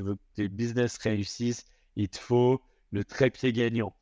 tu 0.00 0.06
veux 0.06 0.14
que 0.14 0.20
tes 0.34 0.48
business 0.48 0.96
réussissent, 0.96 1.66
il 1.94 2.08
te 2.08 2.18
faut 2.18 2.62
le 2.90 3.04
trépied 3.04 3.52
gagnant. 3.52 3.94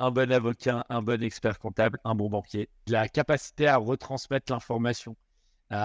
Un 0.00 0.10
bon 0.10 0.32
avocat, 0.32 0.84
un 0.88 1.00
bon 1.00 1.22
expert 1.22 1.60
comptable, 1.60 2.00
un 2.04 2.16
bon 2.16 2.28
banquier. 2.28 2.68
La 2.88 3.08
capacité 3.08 3.68
à 3.68 3.76
retransmettre 3.76 4.50
l'information 4.52 5.16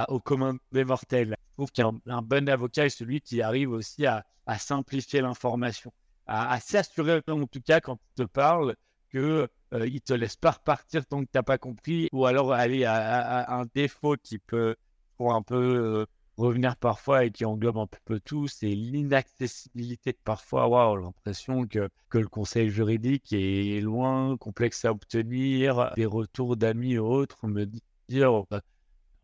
au 0.09 0.19
commun 0.19 0.57
des 0.71 0.83
mortels. 0.83 1.37
Je 1.51 1.53
trouve 1.53 1.71
qu'un 1.71 2.21
bon 2.23 2.49
avocat 2.49 2.87
est 2.87 2.89
celui 2.89 3.21
qui 3.21 3.43
arrive 3.43 3.71
aussi 3.71 4.07
à, 4.07 4.25
simplifier 4.57 5.21
l'information, 5.21 5.93
à, 6.25 6.59
s'assurer 6.59 7.21
en 7.27 7.45
tout 7.45 7.61
cas 7.61 7.79
quand 7.79 7.99
il 8.17 8.23
te 8.23 8.27
parle 8.27 8.75
ne 9.13 9.47
euh, 9.73 9.88
il 9.88 10.01
te 10.01 10.13
laisse 10.13 10.35
pas 10.35 10.51
repartir 10.51 11.05
tant 11.05 11.21
que 11.21 11.25
tu 11.31 11.38
n'as 11.38 11.43
pas 11.43 11.57
compris, 11.57 12.09
ou 12.11 12.25
alors 12.25 12.54
aller 12.54 12.85
à, 12.85 13.54
un 13.54 13.65
défaut 13.73 14.15
qui 14.21 14.38
peut 14.39 14.75
pour 15.15 15.33
un 15.33 15.41
peu 15.41 15.55
euh, 15.55 16.05
revenir 16.38 16.75
parfois 16.77 17.25
et 17.25 17.31
qui 17.31 17.45
englobe 17.45 17.77
un 17.77 17.88
peu 18.05 18.20
tout, 18.20 18.47
c'est 18.47 18.67
l'inaccessibilité. 18.67 20.13
Parfois, 20.13 20.63
avoir 20.63 20.95
l'impression 20.95 21.67
que, 21.67 21.89
que 22.09 22.17
le 22.17 22.27
conseil 22.27 22.70
juridique 22.70 23.34
est 23.34 23.81
loin, 23.81 24.38
complexe 24.38 24.85
à 24.85 24.91
obtenir, 24.91 25.91
des 25.95 26.05
retours 26.05 26.55
d'amis 26.55 26.93
et 26.93 26.99
autres 26.99 27.48
me 27.48 27.65
dire, 28.07 28.43
bah, 28.49 28.62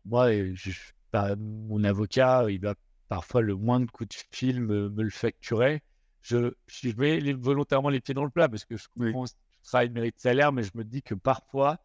moi, 0.04 0.30
je, 0.54 0.72
bah, 1.12 1.36
mon 1.36 1.84
avocat, 1.84 2.46
il 2.50 2.60
va 2.60 2.74
parfois 3.08 3.40
le 3.40 3.54
moindre 3.54 3.90
coup 3.92 4.04
de 4.04 4.14
fil 4.30 4.60
me, 4.60 4.88
le 4.88 5.10
facturer. 5.10 5.82
Je, 6.22 6.54
je 6.66 6.90
mets 6.96 7.32
volontairement 7.34 7.90
les 7.90 8.00
pieds 8.00 8.14
dans 8.14 8.24
le 8.24 8.30
plat 8.30 8.48
parce 8.48 8.64
que 8.64 8.76
je 8.76 8.88
comprends 8.96 9.26
travail 9.64 9.90
mérite 9.90 10.20
salaire, 10.20 10.52
mais 10.52 10.62
je 10.62 10.72
me 10.74 10.84
dis 10.84 11.02
que 11.02 11.14
parfois, 11.14 11.78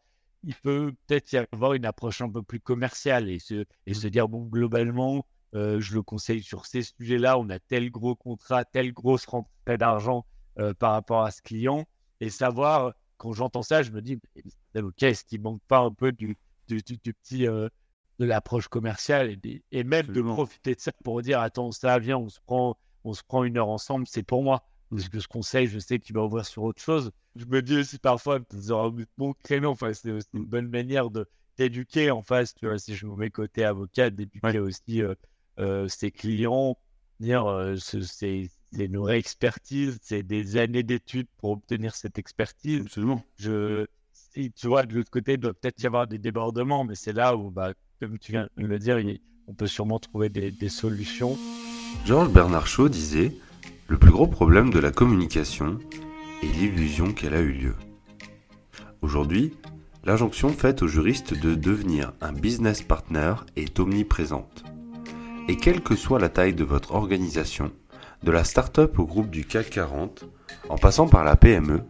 il 0.44 0.56
peut 0.56 0.94
peut-être 1.08 1.32
y 1.34 1.38
avoir 1.38 1.74
une 1.74 1.86
approche 1.86 2.22
un 2.22 2.30
peu 2.30 2.42
plus 2.42 2.60
commerciale 2.60 3.30
et 3.30 3.40
se, 3.40 3.66
et 3.86 3.94
se 3.94 4.08
dire, 4.08 4.28
bon, 4.28 4.44
globalement, 4.46 5.26
euh, 5.56 5.80
je 5.80 5.94
le 5.94 6.02
conseille 6.02 6.44
sur 6.44 6.66
ces 6.66 6.84
sujets-là, 6.84 7.38
on 7.38 7.50
a 7.50 7.60
tel 7.60 7.90
gros 7.92 8.16
contrat, 8.16 8.66
telle 8.66 8.94
grosse 8.94 9.26
rentrée 9.26 9.78
d'argent 9.78 10.26
euh, 10.60 10.74
par 10.74 10.94
rapport 10.94 11.24
à 11.24 11.32
ce 11.32 11.42
client, 11.42 11.86
et 12.22 12.30
savoir, 12.30 12.94
quand 13.18 13.34
j'entends 13.34 13.64
ça, 13.64 13.84
je 13.84 13.92
me 13.92 14.02
dis, 14.02 14.20
ok, 14.76 15.04
est-ce 15.04 15.26
qu'il 15.26 15.42
manque 15.42 15.62
pas 15.68 15.80
un 15.80 15.92
peu 15.92 16.12
du, 16.12 16.38
du, 16.68 16.82
petit, 17.14 17.48
euh, 17.48 17.68
de 18.20 18.26
l'approche 18.26 18.68
commerciale 18.68 19.38
et, 19.44 19.64
et 19.72 19.84
même 19.84 20.08
de 20.08 20.22
profiter 20.22 20.76
de 20.76 20.80
ça 20.80 20.92
pour 21.04 21.22
dire, 21.22 21.40
attends, 21.40 21.72
ça, 21.72 21.98
vient, 22.00 22.18
on 22.18 22.30
se 22.30 22.40
prend, 22.42 22.78
on 23.04 23.14
se 23.14 23.24
prend 23.24 23.44
une 23.44 23.58
heure 23.58 23.70
ensemble, 23.70 24.08
c'est 24.08 24.24
pour 24.24 24.44
moi. 24.44 24.64
Parce 24.90 25.10
que 25.10 25.20
ce 25.20 25.28
conseil, 25.28 25.68
je 25.68 25.80
sais 25.80 26.00
qu'il 26.00 26.16
va 26.16 26.24
ouvrir 26.24 26.46
sur 26.46 26.64
autre 26.64 26.82
chose. 26.82 27.12
Je 27.36 27.46
me 27.46 27.62
dis 27.62 27.78
aussi 27.78 28.00
parfois, 28.00 28.40
bon 29.18 29.34
créneau, 29.44 29.70
enfin, 29.70 29.94
c'est 29.94 30.10
une 30.34 30.46
bonne 30.46 30.68
manière 30.68 31.10
de 31.10 31.28
d'éduquer 31.60 32.10
en 32.10 32.22
face, 32.22 32.56
tu 32.56 32.68
vois, 32.68 32.80
si 32.80 32.96
je 32.96 33.06
me 33.06 33.16
mets 33.18 33.30
côté 33.30 33.66
avocat, 33.66 34.10
d'éduquer 34.10 34.60
aussi 34.60 35.04
euh, 35.04 35.14
euh, 35.60 35.90
ses 35.90 36.10
clients, 36.10 36.78
dire 37.20 37.46
euh, 37.46 37.76
c'est 37.76 38.50
une 38.72 38.98
vraie 38.98 39.20
expertise, 39.20 40.00
c'est 40.02 40.24
des 40.24 40.56
années 40.56 40.84
d'études 40.84 41.28
pour 41.38 41.52
obtenir 41.52 41.96
cette 41.96 42.18
expertise. 42.18 42.84
Absolument. 42.86 43.22
Je, 43.36 43.86
tu 44.34 44.68
vois, 44.68 44.86
de 44.86 44.96
l'autre 44.96 45.12
côté, 45.12 45.34
il 45.34 45.38
doit 45.38 45.54
peut-être 45.54 45.84
y 45.84 45.86
avoir 45.86 46.08
des 46.08 46.18
débordements, 46.18 46.86
mais 46.86 46.96
c'est 46.96 47.12
là 47.12 47.36
où, 47.36 47.52
bah, 47.52 47.74
comme 48.00 48.18
tu 48.18 48.32
viens 48.32 48.48
de 48.56 48.66
le 48.66 48.80
dire, 48.80 48.98
on 49.48 49.54
peut 49.54 49.68
sûrement 49.68 50.00
trouver 50.00 50.30
des, 50.30 50.52
des 50.52 50.70
solutions. 50.70 51.38
Georges 52.06 52.32
Bernard 52.32 52.68
Shaw 52.68 52.88
disait 52.88 53.34
le 53.90 53.98
plus 53.98 54.12
gros 54.12 54.28
problème 54.28 54.70
de 54.70 54.78
la 54.78 54.92
communication 54.92 55.80
est 56.44 56.46
l'illusion 56.46 57.12
qu'elle 57.12 57.34
a 57.34 57.42
eu 57.42 57.52
lieu. 57.52 57.76
Aujourd'hui, 59.02 59.56
l'injonction 60.06 60.50
faite 60.50 60.84
aux 60.84 60.88
juristes 60.88 61.34
de 61.34 61.56
devenir 61.56 62.14
un 62.22 62.32
business 62.32 62.84
partner 62.84 63.34
est 63.56 63.80
omniprésente. 63.80 64.64
Et 65.48 65.58
quelle 65.58 65.82
que 65.82 65.96
soit 65.96 66.20
la 66.20 66.30
taille 66.30 66.54
de 66.54 66.64
votre 66.64 66.94
organisation, 66.94 67.72
de 68.22 68.32
la 68.32 68.44
start-up 68.44 69.00
au 69.00 69.06
groupe 69.06 69.32
du 69.32 69.44
CAC 69.44 69.72
40, 69.72 70.26
en 70.70 70.78
passant 70.78 71.08
par 71.08 71.24
la 71.24 71.36
PME, 71.36 71.82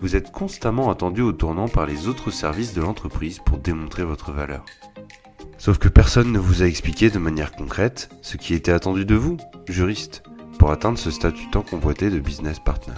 vous 0.00 0.16
êtes 0.16 0.32
constamment 0.32 0.90
attendu 0.90 1.20
au 1.20 1.32
tournant 1.32 1.68
par 1.68 1.84
les 1.84 2.08
autres 2.08 2.30
services 2.30 2.72
de 2.72 2.80
l'entreprise 2.80 3.40
pour 3.44 3.58
démontrer 3.58 4.04
votre 4.04 4.32
valeur. 4.32 4.64
Sauf 5.58 5.76
que 5.76 5.88
personne 5.88 6.32
ne 6.32 6.38
vous 6.38 6.62
a 6.62 6.66
expliqué 6.66 7.10
de 7.10 7.18
manière 7.18 7.52
concrète 7.52 8.08
ce 8.22 8.38
qui 8.38 8.54
était 8.54 8.72
attendu 8.72 9.04
de 9.04 9.14
vous, 9.14 9.36
juriste 9.68 10.22
pour 10.58 10.70
atteindre 10.70 10.98
ce 10.98 11.10
statut 11.10 11.50
tant 11.50 11.62
convoité 11.62 12.10
de 12.10 12.18
business 12.18 12.58
partner. 12.58 12.94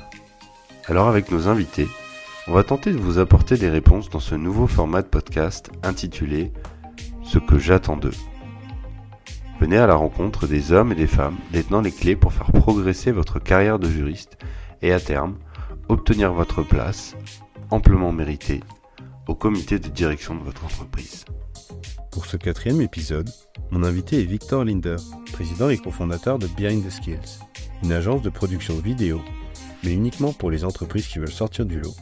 Alors 0.86 1.08
avec 1.08 1.30
nos 1.30 1.48
invités, 1.48 1.88
on 2.46 2.52
va 2.52 2.64
tenter 2.64 2.92
de 2.92 2.98
vous 2.98 3.18
apporter 3.18 3.56
des 3.56 3.68
réponses 3.68 4.08
dans 4.08 4.20
ce 4.20 4.34
nouveau 4.34 4.66
format 4.66 5.02
de 5.02 5.08
podcast 5.08 5.70
intitulé 5.82 6.52
Ce 7.22 7.38
que 7.38 7.58
j'attends 7.58 7.96
d'eux. 7.96 8.14
Venez 9.60 9.76
à 9.76 9.86
la 9.86 9.96
rencontre 9.96 10.46
des 10.46 10.72
hommes 10.72 10.92
et 10.92 10.96
des 10.96 11.06
femmes 11.06 11.36
détenant 11.52 11.80
les 11.80 11.92
clés 11.92 12.16
pour 12.16 12.32
faire 12.32 12.52
progresser 12.52 13.12
votre 13.12 13.38
carrière 13.38 13.78
de 13.78 13.88
juriste 13.88 14.38
et 14.82 14.92
à 14.92 15.00
terme 15.00 15.36
obtenir 15.88 16.32
votre 16.32 16.62
place, 16.62 17.16
amplement 17.70 18.12
méritée, 18.12 18.60
au 19.26 19.34
comité 19.34 19.78
de 19.78 19.88
direction 19.88 20.34
de 20.34 20.42
votre 20.42 20.64
entreprise. 20.64 21.24
Pour 22.18 22.26
ce 22.26 22.36
quatrième 22.36 22.80
épisode, 22.80 23.30
mon 23.70 23.84
invité 23.84 24.20
est 24.20 24.24
Victor 24.24 24.64
Linder, 24.64 24.96
président 25.32 25.68
et 25.68 25.78
cofondateur 25.78 26.40
de 26.40 26.48
Behind 26.48 26.84
the 26.84 26.90
Skills, 26.90 27.38
une 27.84 27.92
agence 27.92 28.22
de 28.22 28.28
production 28.28 28.76
vidéo, 28.76 29.20
mais 29.84 29.92
uniquement 29.92 30.32
pour 30.32 30.50
les 30.50 30.64
entreprises 30.64 31.06
qui 31.06 31.20
veulent 31.20 31.30
sortir 31.30 31.64
du 31.64 31.78
lot, 31.78 31.94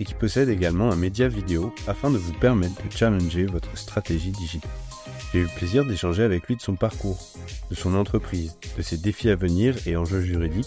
et 0.00 0.04
qui 0.04 0.14
possède 0.14 0.48
également 0.48 0.90
un 0.90 0.96
média 0.96 1.28
vidéo 1.28 1.72
afin 1.86 2.10
de 2.10 2.18
vous 2.18 2.32
permettre 2.32 2.82
de 2.82 2.90
challenger 2.90 3.46
votre 3.46 3.78
stratégie 3.78 4.32
digitale. 4.32 4.72
J'ai 5.32 5.38
eu 5.38 5.42
le 5.44 5.56
plaisir 5.56 5.84
d'échanger 5.84 6.24
avec 6.24 6.48
lui 6.48 6.56
de 6.56 6.60
son 6.60 6.74
parcours, 6.74 7.24
de 7.70 7.76
son 7.76 7.94
entreprise, 7.94 8.58
de 8.76 8.82
ses 8.82 8.96
défis 8.96 9.30
à 9.30 9.36
venir 9.36 9.76
et 9.86 9.96
enjeux 9.96 10.22
juridiques, 10.22 10.66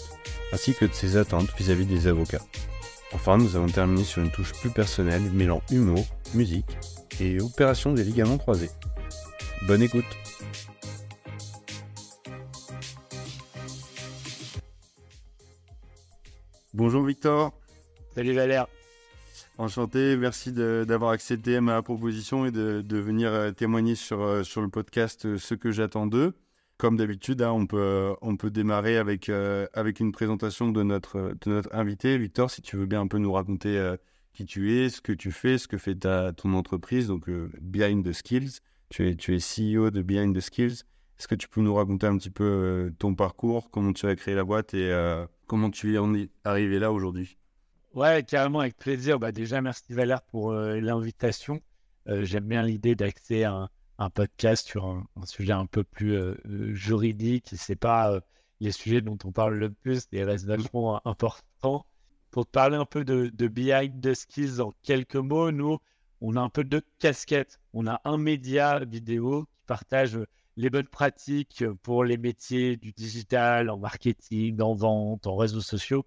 ainsi 0.50 0.72
que 0.72 0.86
de 0.86 0.94
ses 0.94 1.18
attentes 1.18 1.50
vis-à-vis 1.58 1.84
des 1.84 2.06
avocats. 2.06 2.46
Enfin, 3.12 3.36
nous 3.36 3.54
avons 3.54 3.68
terminé 3.68 4.02
sur 4.02 4.22
une 4.22 4.30
touche 4.30 4.54
plus 4.54 4.70
personnelle 4.70 5.30
mêlant 5.34 5.60
humour, 5.70 6.06
musique 6.32 6.78
et 7.20 7.40
opération 7.40 7.92
des 7.92 8.04
ligaments 8.04 8.38
croisés. 8.38 8.70
Bonne 9.66 9.82
écoute 9.82 10.04
Bonjour 16.74 17.02
Victor. 17.04 17.52
Salut 18.14 18.34
Valère. 18.34 18.66
Enchanté, 19.58 20.16
merci 20.16 20.52
d'avoir 20.52 21.10
accepté 21.10 21.58
ma 21.60 21.82
proposition 21.82 22.46
et 22.46 22.52
de, 22.52 22.96
venir 22.96 23.32
euh, 23.32 23.50
témoigner 23.50 23.96
sur, 23.96 24.22
euh, 24.22 24.44
sur 24.44 24.60
le 24.60 24.68
podcast 24.68 25.26
euh, 25.26 25.36
Ce 25.36 25.54
que 25.54 25.72
j'attends 25.72 26.06
d'eux. 26.06 26.36
Comme 26.76 26.96
d'habitude, 26.96 27.42
hein, 27.42 27.50
on, 27.50 27.66
peut, 27.66 28.14
on 28.22 28.36
peut 28.36 28.50
démarrer 28.50 28.98
avec, 28.98 29.28
avec 29.28 29.98
une 29.98 30.12
présentation 30.12 30.70
de 30.70 30.84
notre, 30.84 31.34
de 31.44 31.50
notre 31.50 31.74
invité. 31.74 32.16
Victor, 32.16 32.52
si 32.52 32.62
tu 32.62 32.76
veux 32.76 32.86
bien 32.86 33.00
un 33.00 33.08
peu 33.08 33.18
nous 33.18 33.32
raconter 33.32 33.96
qui 34.38 34.46
tu 34.46 34.78
es, 34.78 34.88
ce 34.88 35.00
que 35.00 35.12
tu 35.12 35.32
fais, 35.32 35.58
ce 35.58 35.68
que 35.68 35.78
fait 35.78 35.96
ta, 35.96 36.32
ton 36.32 36.54
entreprise, 36.54 37.08
donc 37.08 37.28
Behind 37.60 38.04
the 38.04 38.12
Skills. 38.12 38.60
Tu 38.88 39.08
es, 39.08 39.14
tu 39.16 39.34
es 39.34 39.38
CEO 39.38 39.90
de 39.90 40.00
Behind 40.02 40.34
the 40.34 40.40
Skills. 40.40 40.84
Est-ce 41.18 41.28
que 41.28 41.34
tu 41.34 41.48
peux 41.48 41.60
nous 41.60 41.74
raconter 41.74 42.06
un 42.06 42.16
petit 42.16 42.30
peu 42.30 42.92
ton 42.98 43.14
parcours, 43.14 43.70
comment 43.70 43.92
tu 43.92 44.06
as 44.06 44.14
créé 44.14 44.34
la 44.34 44.44
boîte 44.44 44.74
et 44.74 44.92
Comment 45.48 45.70
tu 45.70 45.96
es 45.96 46.28
arrivé 46.44 46.78
là 46.78 46.92
aujourd'hui? 46.92 47.38
Ouais, 47.94 48.22
carrément, 48.22 48.60
avec 48.60 48.76
plaisir. 48.76 49.18
Bah, 49.18 49.32
déjà, 49.32 49.62
merci 49.62 49.94
Valère 49.94 50.20
pour 50.20 50.52
euh, 50.52 50.78
l'invitation. 50.78 51.62
Euh, 52.06 52.22
j'aime 52.26 52.44
bien 52.44 52.62
l'idée 52.62 52.94
d'accéder 52.94 53.44
à 53.44 53.70
un, 53.96 54.10
podcast 54.10 54.66
sur 54.66 54.84
un, 54.84 55.06
sujet 55.24 55.52
un 55.52 55.64
peu 55.64 55.84
plus 55.84 56.14
euh, 56.14 56.34
juridique. 56.74 57.48
Ce 57.56 57.72
n'est 57.72 57.76
pas 57.76 58.20
les 58.60 58.72
sujets 58.72 59.00
dont 59.00 59.16
on 59.24 59.32
parle 59.32 59.54
le 59.54 59.70
plus, 59.70 60.06
mais 60.12 60.22
restent 60.22 60.44
vachement 60.44 61.00
importants. 61.06 61.86
Pour 62.30 62.46
te 62.46 62.50
parler 62.50 62.76
un 62.76 62.84
peu 62.84 63.04
de, 63.04 63.30
de 63.32 63.48
Behind 63.48 64.00
the 64.00 64.14
Skills 64.14 64.60
en 64.60 64.72
quelques 64.82 65.16
mots, 65.16 65.50
nous, 65.50 65.78
on 66.20 66.36
a 66.36 66.40
un 66.40 66.48
peu 66.48 66.64
deux 66.64 66.82
casquettes. 66.98 67.60
On 67.72 67.86
a 67.86 68.00
un 68.04 68.18
média 68.18 68.80
vidéo 68.84 69.44
qui 69.44 69.62
partage 69.66 70.18
les 70.56 70.70
bonnes 70.70 70.88
pratiques 70.88 71.64
pour 71.82 72.04
les 72.04 72.16
métiers 72.16 72.76
du 72.76 72.92
digital, 72.92 73.70
en 73.70 73.78
marketing, 73.78 74.60
en 74.60 74.74
vente, 74.74 75.26
en 75.26 75.36
réseaux 75.36 75.60
sociaux. 75.60 76.04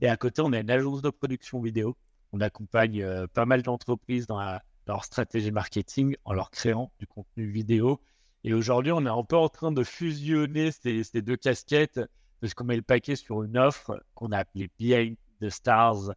Et 0.00 0.08
à 0.08 0.16
côté, 0.16 0.42
on 0.42 0.52
a 0.52 0.58
une 0.58 0.70
agence 0.70 1.02
de 1.02 1.10
production 1.10 1.60
vidéo. 1.60 1.96
On 2.32 2.40
accompagne 2.40 3.02
euh, 3.02 3.26
pas 3.28 3.46
mal 3.46 3.62
d'entreprises 3.62 4.26
dans, 4.26 4.40
leur 4.88 5.04
stratégie 5.04 5.52
marketing 5.52 6.16
en 6.24 6.32
leur 6.32 6.50
créant 6.50 6.92
du 6.98 7.06
contenu 7.06 7.46
vidéo. 7.46 8.00
Et 8.42 8.52
aujourd'hui, 8.54 8.90
on 8.90 9.06
est 9.06 9.08
un 9.08 9.22
peu 9.22 9.36
en 9.36 9.48
train 9.48 9.70
de 9.70 9.84
fusionner 9.84 10.72
ces, 10.72 11.22
deux 11.22 11.36
casquettes 11.36 12.00
parce 12.40 12.54
qu'on 12.54 12.64
met 12.64 12.74
le 12.74 12.82
paquet 12.82 13.14
sur 13.14 13.44
une 13.44 13.56
offre 13.56 14.02
qu'on 14.14 14.32
a 14.32 14.38
appelée 14.38 14.68
Behind 14.80 15.16
Stars. 15.50 16.14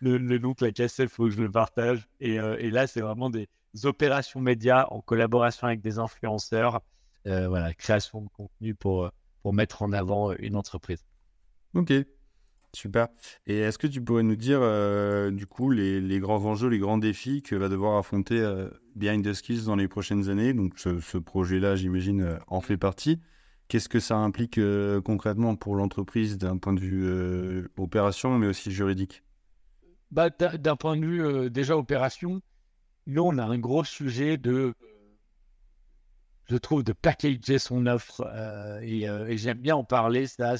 le, 0.00 0.18
nom 0.38 0.54
de 0.58 0.64
la 0.64 0.72
cassette, 0.72 1.10
il 1.10 1.14
faut 1.14 1.24
que 1.24 1.30
je 1.30 1.42
le 1.42 1.50
partage. 1.50 2.08
Et, 2.20 2.38
euh, 2.38 2.56
et 2.58 2.70
là, 2.70 2.86
c'est 2.86 3.00
vraiment 3.00 3.30
des, 3.30 3.48
opérations 3.82 4.40
médias 4.40 4.86
en 4.90 5.00
collaboration 5.00 5.66
avec 5.66 5.80
des 5.80 5.98
influenceurs. 5.98 6.80
Euh, 7.26 7.48
voilà, 7.48 7.72
création 7.74 8.20
de 8.20 8.28
contenu 8.28 8.74
pour, 8.74 9.10
pour 9.42 9.54
mettre 9.54 9.82
en 9.82 9.92
avant 9.92 10.30
euh, 10.30 10.36
une 10.38 10.56
entreprise. 10.56 11.04
Ok, 11.74 11.92
super. 12.74 13.08
Et 13.46 13.58
est-ce 13.58 13.78
que 13.78 13.86
tu 13.86 14.02
pourrais 14.02 14.22
nous 14.22 14.36
dire, 14.36 14.60
euh, 14.62 15.30
du 15.30 15.46
coup, 15.46 15.70
les, 15.70 16.00
les, 16.00 16.20
grands 16.20 16.44
enjeux, 16.44 16.68
les 16.68 16.78
grands 16.78 16.98
défis 16.98 17.42
que 17.42 17.56
va 17.56 17.68
devoir 17.68 17.96
affronter 17.98 18.40
Behind 18.94 19.24
the 19.24 19.32
Skills 19.32 19.64
dans 19.64 19.76
les 19.76 19.88
prochaines 19.88 20.28
années? 20.28 20.52
Donc, 20.52 20.78
ce, 20.78 21.18
projet-là, 21.18 21.76
j'imagine, 21.76 22.38
en 22.46 22.60
fait 22.60 22.76
partie. 22.76 23.20
Qu'est-ce 23.74 23.88
que 23.88 23.98
ça 23.98 24.14
implique 24.18 24.60
concrètement 25.04 25.56
pour 25.56 25.74
l'entreprise 25.74 26.38
d'un 26.38 26.58
point 26.58 26.74
de 26.74 26.78
vue 26.78 27.68
opération, 27.76 28.38
mais 28.38 28.46
aussi 28.46 28.70
juridique? 28.70 29.24
Bah, 30.12 30.30
D'un 30.30 30.76
point 30.76 30.96
de 30.96 31.04
vue 31.04 31.50
déjà 31.50 31.76
opération, 31.76 32.40
nous, 33.08 33.22
on 33.22 33.36
a 33.36 33.42
un 33.42 33.58
gros 33.58 33.82
sujet 33.82 34.36
de, 34.36 34.74
je 36.48 36.56
trouve, 36.56 36.84
de 36.84 36.92
packager 36.92 37.58
son 37.58 37.86
offre. 37.86 38.24
et, 38.80 39.08
j'aime 39.36 39.58
bien 39.58 39.74
en 39.74 39.82
parler, 39.82 40.28
ça. 40.28 40.54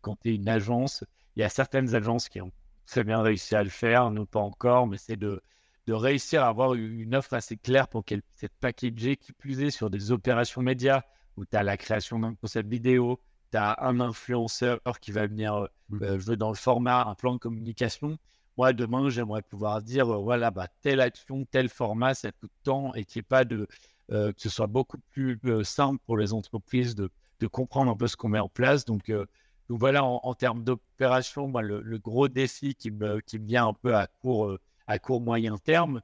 Quand 0.00 0.14
tu 0.22 0.30
es 0.30 0.36
une 0.36 0.48
agence, 0.48 1.02
il 1.34 1.40
y 1.40 1.42
a 1.42 1.48
certaines 1.48 1.96
agences 1.96 2.28
qui 2.28 2.40
ont 2.40 2.52
très 2.86 3.02
bien 3.02 3.20
réussi 3.20 3.56
à 3.56 3.64
le 3.64 3.68
faire, 3.68 4.12
nous 4.12 4.26
pas 4.26 4.38
encore, 4.38 4.86
mais 4.86 4.96
c'est 4.96 5.16
de, 5.16 5.42
de 5.88 5.92
réussir 5.92 6.44
à 6.44 6.46
avoir 6.50 6.74
une 6.74 7.16
offre 7.16 7.34
assez 7.34 7.56
claire 7.56 7.88
pour 7.88 8.04
qu'elle 8.04 8.22
puisse 8.22 8.44
être 8.44 8.56
packagée, 8.60 9.16
qui 9.16 9.32
plus 9.32 9.60
est 9.60 9.70
sur 9.70 9.90
des 9.90 10.12
opérations 10.12 10.62
médias, 10.62 11.02
où 11.36 11.44
tu 11.44 11.56
as 11.56 11.62
la 11.62 11.76
création 11.76 12.18
d'un 12.18 12.34
concept 12.34 12.68
vidéo, 12.68 13.20
tu 13.50 13.58
as 13.58 13.76
un 13.84 14.00
influenceur 14.00 14.80
qui 15.00 15.12
va 15.12 15.26
venir 15.26 15.54
euh, 15.54 15.66
mmh. 15.90 16.02
euh, 16.02 16.18
jouer 16.18 16.36
dans 16.36 16.48
le 16.48 16.56
format, 16.56 17.04
un 17.04 17.14
plan 17.14 17.34
de 17.34 17.38
communication. 17.38 18.18
Moi, 18.56 18.72
demain, 18.72 19.08
j'aimerais 19.10 19.42
pouvoir 19.42 19.82
dire, 19.82 20.08
euh, 20.12 20.18
voilà, 20.18 20.50
bah, 20.50 20.68
telle 20.82 21.00
action, 21.00 21.44
tel 21.50 21.68
format, 21.68 22.14
ça 22.14 22.32
coûte 22.32 22.52
tant, 22.62 22.94
et 22.94 23.04
qu'il 23.04 23.24
pas 23.24 23.44
de, 23.44 23.66
que 24.08 24.34
ce 24.36 24.48
soit 24.48 24.66
beaucoup 24.66 24.98
plus 25.12 25.40
simple 25.64 26.00
pour 26.06 26.18
les 26.18 26.32
entreprises 26.32 26.94
de, 26.94 27.10
de, 27.40 27.46
comprendre 27.46 27.90
un 27.90 27.96
peu 27.96 28.06
ce 28.06 28.16
qu'on 28.16 28.28
met 28.28 28.38
en 28.38 28.48
place. 28.48 28.84
Donc, 28.84 29.10
donc 29.10 29.80
voilà, 29.80 30.04
en, 30.04 30.34
termes 30.34 30.62
d'opération, 30.62 31.50
le, 31.58 31.80
le, 31.80 31.98
gros 31.98 32.28
défi 32.28 32.74
qui 32.74 32.90
me, 32.90 33.20
qui 33.20 33.38
me 33.38 33.46
vient 33.46 33.66
un 33.66 33.72
peu 33.72 33.96
à 33.96 34.06
court, 34.06 34.58
à 34.86 34.98
court 34.98 35.22
moyen 35.22 35.56
terme. 35.56 36.02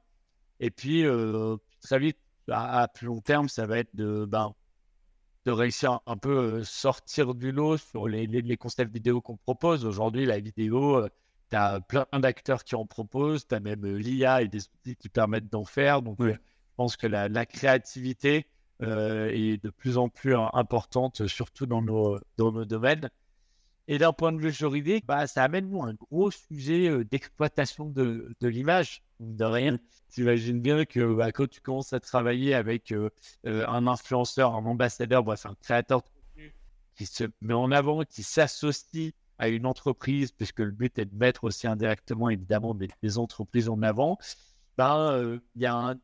Et 0.59 0.71
puis, 0.71 1.05
très 1.81 1.99
vite, 1.99 2.17
à, 2.49 2.87
plus 2.87 3.07
long 3.07 3.21
terme, 3.21 3.49
ça 3.49 3.65
va 3.65 3.77
être 3.77 3.95
de, 3.95 4.25
ben, 4.25 4.53
de 5.45 5.51
réussir 5.51 6.01
un 6.05 6.17
peu 6.17 6.63
sortir 6.63 7.33
du 7.33 7.51
lot 7.51 7.77
sur 7.77 8.07
les, 8.07 8.27
les, 8.27 8.57
concepts 8.57 8.93
vidéo 8.93 9.21
qu'on 9.21 9.37
propose. 9.37 9.85
Aujourd'hui, 9.85 10.25
la 10.25 10.39
vidéo, 10.39 11.07
tu 11.49 11.55
as 11.55 11.79
plein 11.81 12.05
d'acteurs 12.13 12.63
qui 12.63 12.75
en 12.75 12.85
proposent, 12.85 13.47
tu 13.47 13.55
as 13.55 13.59
même 13.59 13.85
l'IA 13.85 14.43
et 14.43 14.47
des 14.47 14.59
outils 14.59 14.95
qui 14.95 15.09
permettent 15.09 15.49
d'en 15.49 15.65
faire. 15.65 16.01
Donc, 16.01 16.17
je 16.19 16.33
pense 16.75 16.95
que 16.95 17.07
la, 17.07 17.27
la 17.27 17.45
créativité 17.45 18.45
est 18.81 19.63
de 19.63 19.69
plus 19.69 19.97
en 19.97 20.09
plus 20.09 20.35
importante, 20.53 21.27
surtout 21.27 21.65
dans 21.65 21.81
nos, 21.81 22.19
dans 22.37 22.51
nos 22.51 22.65
domaines. 22.65 23.09
Et 23.91 23.97
d'un 23.97 24.13
point 24.13 24.31
de 24.31 24.39
vue 24.39 24.53
juridique, 24.53 25.05
bah, 25.05 25.27
ça 25.27 25.43
amène 25.43 25.69
nous 25.69 25.83
un 25.83 25.93
gros 25.95 26.31
sujet 26.31 26.87
euh, 26.87 27.03
d'exploitation 27.03 27.89
de, 27.89 28.33
l'image, 28.39 29.03
de 29.19 29.43
rien. 29.43 29.77
Tu 30.13 30.21
imagines 30.21 30.61
bien 30.61 30.85
que 30.85 31.13
bah, 31.13 31.33
quand 31.33 31.49
tu 31.49 31.59
commences 31.59 31.91
à 31.91 31.99
travailler 31.99 32.53
avec 32.53 32.93
euh, 32.93 33.09
euh, 33.45 33.67
un 33.67 33.87
influenceur, 33.87 34.55
un 34.55 34.65
ambassadeur, 34.65 35.25
bref, 35.25 35.45
un 35.45 35.55
créateur 35.55 36.03
de 36.03 36.07
contenu 36.07 36.55
qui 36.95 37.05
se 37.05 37.25
met 37.41 37.53
en 37.53 37.69
avant, 37.69 38.05
qui 38.05 38.23
s'associe 38.23 39.11
à 39.39 39.49
une 39.49 39.65
entreprise, 39.65 40.31
puisque 40.31 40.59
le 40.59 40.71
but 40.71 40.97
est 40.97 41.07
de 41.07 41.15
mettre 41.17 41.43
aussi 41.43 41.67
indirectement, 41.67 42.29
évidemment, 42.29 42.73
des, 42.73 43.17
entreprises 43.17 43.67
en 43.67 43.81
avant, 43.81 44.17
ben, 44.77 45.37
il 45.55 45.61
y 45.63 45.65
a 45.65 45.75
un 45.75 45.99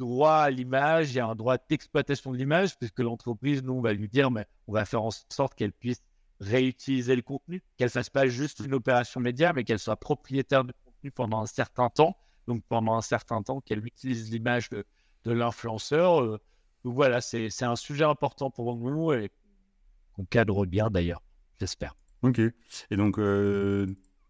droit 0.00 0.34
à 0.34 0.50
l'image, 0.50 1.12
il 1.12 1.18
y 1.18 1.20
a 1.20 1.28
un 1.28 1.36
droit 1.36 1.58
d'exploitation 1.58 2.32
de 2.32 2.38
l'image, 2.38 2.76
puisque 2.76 2.98
l'entreprise, 2.98 3.62
nous, 3.62 3.74
on 3.74 3.80
va 3.80 3.92
lui 3.92 4.08
dire, 4.08 4.32
mais 4.32 4.46
on 4.66 4.72
va 4.72 4.84
faire 4.84 5.04
en 5.04 5.10
sorte 5.28 5.54
qu'elle 5.54 5.72
puisse 5.72 6.02
réutiliser 6.40 7.14
le 7.14 7.22
contenu, 7.22 7.62
qu'elle 7.76 7.90
fasse 7.90 8.10
pas 8.10 8.26
juste 8.26 8.60
une 8.60 8.74
opération 8.74 9.20
média, 9.20 9.52
mais 9.52 9.64
qu'elle 9.64 9.78
soit 9.78 9.96
propriétaire 9.96 10.64
du 10.64 10.72
contenu 10.84 11.10
pendant 11.10 11.40
un 11.40 11.46
certain 11.46 11.90
temps. 11.90 12.16
Donc 12.46 12.62
pendant 12.68 12.96
un 12.96 13.02
certain 13.02 13.42
temps, 13.42 13.60
qu'elle 13.60 13.84
utilise 13.86 14.30
l'image 14.32 14.70
de, 14.70 14.84
l'influenceur. 15.26 16.22
Euh, 16.22 16.40
voilà, 16.82 17.20
c'est 17.20 17.62
un 17.62 17.76
sujet 17.76 18.04
important 18.04 18.50
pour 18.50 18.74
nous 18.76 19.12
et 19.12 19.30
qu'on 20.14 20.24
cadre 20.24 20.64
bien 20.64 20.88
d'ailleurs, 20.88 21.22
j'espère. 21.58 21.94
Ok. 22.22 22.40
Et 22.90 22.96
donc 22.96 23.18
euh, 23.18 23.86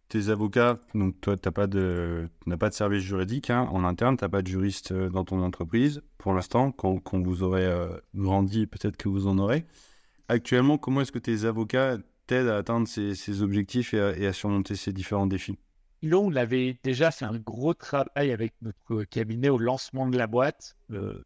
tes 0.08 0.30
avocats, 0.30 0.80
donc 0.94 1.20
toi, 1.20 1.36
tu 1.36 1.46
n'as 1.46 1.52
pas, 1.52 1.68
de, 1.68 2.28
pas 2.58 2.68
de 2.68 2.74
service 2.74 3.04
juridique 3.04 3.50
hein, 3.50 3.68
en 3.70 3.84
interne, 3.84 4.16
tu 4.16 4.24
n'as 4.24 4.28
pas 4.28 4.42
de 4.42 4.48
juriste 4.48 4.90
euh, 4.90 5.08
dans 5.08 5.24
ton 5.24 5.40
entreprise 5.42 6.02
pour 6.18 6.34
l'instant. 6.34 6.72
Quand, 6.72 6.98
quand, 6.98 7.20
vous 7.22 7.44
aurez 7.44 7.72
grandi, 8.16 8.66
peut-être 8.66 8.96
que 8.96 9.08
vous 9.08 9.28
en 9.28 9.38
aurez. 9.38 9.64
Actuellement, 10.30 10.78
comment 10.78 11.00
est-ce 11.00 11.10
que 11.10 11.18
tes 11.18 11.44
avocats 11.44 11.98
t'aident 12.28 12.50
à 12.50 12.58
atteindre 12.58 12.86
ces, 12.86 13.42
objectifs 13.42 13.94
et 13.94 14.28
à, 14.28 14.32
surmonter 14.32 14.76
ces 14.76 14.92
différents 14.92 15.26
défis? 15.26 15.58
Nous, 16.02 16.18
on 16.18 16.36
avait 16.36 16.78
déjà 16.84 17.10
fait 17.10 17.24
un 17.24 17.36
gros 17.36 17.74
travail 17.74 18.30
avec 18.30 18.54
notre 18.62 19.02
cabinet 19.02 19.48
au 19.48 19.58
lancement 19.58 20.06
de 20.06 20.16
la 20.16 20.28
boîte, 20.28 20.76
euh, 20.92 21.24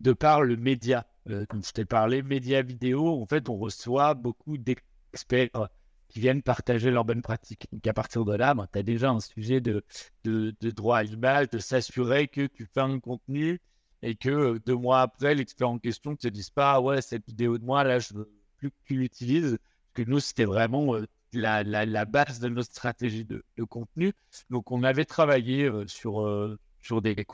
de 0.00 0.14
par 0.14 0.40
le 0.40 0.56
média. 0.56 1.06
Euh, 1.28 1.44
comme 1.50 1.62
je 1.62 1.70
t'ai 1.70 1.84
parlé, 1.84 2.22
média 2.22 2.62
vidéo, 2.62 3.20
en 3.20 3.26
fait, 3.26 3.50
on 3.50 3.58
reçoit 3.58 4.14
beaucoup 4.14 4.56
d'experts 4.56 5.68
qui 6.08 6.20
viennent 6.20 6.40
partager 6.40 6.90
leurs 6.90 7.04
bonnes 7.04 7.20
pratiques. 7.20 7.68
Donc, 7.72 7.86
à 7.86 7.92
partir 7.92 8.24
de 8.24 8.34
là, 8.34 8.54
ben, 8.54 8.66
tu 8.72 8.78
as 8.78 8.82
déjà 8.82 9.10
un 9.10 9.20
sujet 9.20 9.60
de, 9.60 9.84
de, 10.24 10.56
de 10.58 10.70
droit 10.70 10.96
à 10.96 11.02
l'image, 11.02 11.50
de 11.50 11.58
s'assurer 11.58 12.26
que 12.28 12.46
tu 12.46 12.64
fais 12.72 12.80
un 12.80 13.00
contenu 13.00 13.60
et 14.02 14.14
que 14.14 14.28
euh, 14.28 14.58
deux 14.64 14.76
mois 14.76 15.00
après, 15.00 15.34
l'expert 15.34 15.68
en 15.68 15.78
question 15.78 16.12
ne 16.12 16.16
te 16.16 16.28
dise 16.28 16.50
pas 16.50 16.80
ouais, 16.80 17.02
cette 17.02 17.26
vidéo 17.26 17.58
de 17.58 17.64
moi, 17.64 17.84
là, 17.84 17.98
je 17.98 18.14
veux 18.14 18.30
plus 18.58 18.70
que 18.70 18.76
tu 18.84 18.94
l'utilises. 18.94 19.58
Parce 19.58 20.06
que 20.06 20.10
nous, 20.10 20.20
c'était 20.20 20.44
vraiment 20.44 20.94
euh, 20.94 21.06
la, 21.32 22.04
base 22.04 22.40
de 22.40 22.48
notre 22.48 22.70
stratégie 22.70 23.24
de, 23.24 23.42
contenu. 23.68 24.12
Donc, 24.50 24.70
on 24.70 24.82
avait 24.82 25.04
travaillé 25.04 25.64
euh, 25.64 25.86
sur, 25.86 27.02
des 27.02 27.24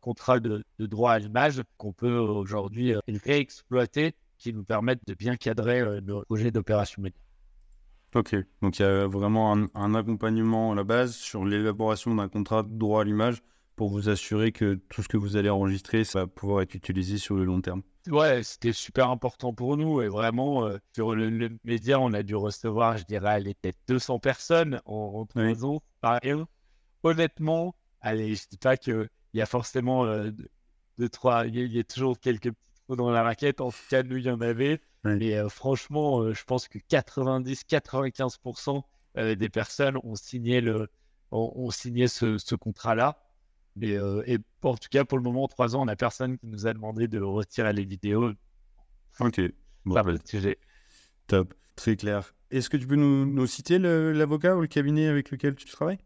contrats 0.00 0.40
de, 0.40 0.64
droit 0.78 1.12
à 1.12 1.18
l'image 1.18 1.62
qu'on 1.76 1.92
peut 1.92 2.16
aujourd'hui 2.16 2.94
réexploiter 3.24 4.14
qui 4.38 4.52
nous 4.52 4.64
permettent 4.64 5.06
de 5.06 5.14
bien 5.14 5.36
cadrer 5.36 6.00
nos 6.02 6.22
projets 6.24 6.50
d'opération 6.50 7.02
média. 7.02 7.18
Ok, 8.14 8.34
donc 8.62 8.78
il 8.78 8.82
y 8.82 8.84
a 8.84 9.06
vraiment 9.06 9.52
un 9.52 9.94
accompagnement 9.94 10.72
à 10.72 10.74
la 10.74 10.84
base 10.84 11.14
sur 11.14 11.44
l'élaboration 11.44 12.14
d'un 12.14 12.28
contrat 12.28 12.62
de 12.62 12.68
droit 12.68 13.02
à 13.02 13.04
l'image 13.04 13.42
pour 13.76 13.90
vous 13.90 14.08
assurer 14.08 14.50
que 14.52 14.80
tout 14.88 15.02
ce 15.02 15.08
que 15.08 15.18
vous 15.18 15.36
allez 15.36 15.50
enregistrer, 15.50 16.04
ça 16.04 16.20
va 16.20 16.26
pouvoir 16.26 16.62
être 16.62 16.74
utilisé 16.74 17.18
sur 17.18 17.36
le 17.36 17.44
long 17.44 17.60
terme. 17.60 17.82
Ouais, 18.08 18.42
c'était 18.42 18.72
super 18.72 19.10
important 19.10 19.52
pour 19.52 19.76
nous 19.76 20.00
et 20.00 20.08
vraiment, 20.08 20.64
euh, 20.64 20.78
sur 20.94 21.14
le, 21.14 21.50
média, 21.64 22.00
on 22.00 22.14
a 22.14 22.22
dû 22.22 22.36
recevoir, 22.36 22.96
je 22.96 23.04
dirais, 23.04 23.42
peut-être 23.42 23.78
200 23.88 24.20
personnes 24.20 24.80
en, 24.86 25.26
trois 25.26 25.64
ans. 25.64 25.82
Honnêtement, 27.02 27.74
allez, 28.00 28.34
je 28.34 28.48
dis 28.48 28.58
pas 28.58 28.76
qu'il 28.76 29.08
y 29.34 29.40
a 29.40 29.46
forcément 29.46 30.04
euh, 30.06 30.30
deux, 30.98 31.08
trois, 31.08 31.46
il 31.46 31.72
y, 31.72 31.78
a 31.78 31.84
toujours 31.84 32.18
quelques 32.18 32.52
petits 32.52 32.82
trous 32.86 32.96
dans 32.96 33.10
la 33.10 33.22
raquette, 33.22 33.60
en 33.60 33.70
tout 33.70 33.76
cas, 33.90 34.02
nous, 34.02 34.16
il 34.16 34.24
y 34.24 34.30
en 34.30 34.40
avait. 34.40 34.80
Mais 35.04 35.36
euh, 35.36 35.48
franchement, 35.48 36.32
je 36.32 36.44
pense 36.44 36.68
que 36.68 36.78
90-95% 36.78 38.82
des 39.16 39.48
personnes 39.48 39.98
ont 40.02 40.14
signé, 40.14 40.60
le, 40.60 40.90
ont, 41.30 41.70
signé 41.70 42.06
ce, 42.06 42.36
ce 42.38 42.54
contrat-là. 42.54 43.25
Euh, 43.82 44.22
et 44.26 44.38
en 44.62 44.76
tout 44.76 44.88
cas, 44.90 45.04
pour 45.04 45.18
le 45.18 45.24
moment, 45.24 45.46
trois 45.48 45.76
ans, 45.76 45.82
on 45.82 45.86
n'a 45.86 45.96
personne 45.96 46.38
qui 46.38 46.46
nous 46.46 46.66
a 46.66 46.72
demandé 46.72 47.08
de 47.08 47.20
retirer 47.20 47.72
les 47.72 47.84
vidéos. 47.84 48.32
Ok. 49.20 49.40
Bon, 49.84 49.94
Top. 51.26 51.54
Très 51.76 51.96
clair. 51.96 52.34
Est-ce 52.50 52.70
que 52.70 52.76
tu 52.76 52.86
peux 52.86 52.96
nous, 52.96 53.46
citer 53.46 53.78
l'avocat 53.78 54.56
ou 54.56 54.60
le 54.60 54.66
cabinet 54.66 55.08
avec 55.08 55.30
lequel 55.30 55.54
tu 55.54 55.66
travailles? 55.66 55.98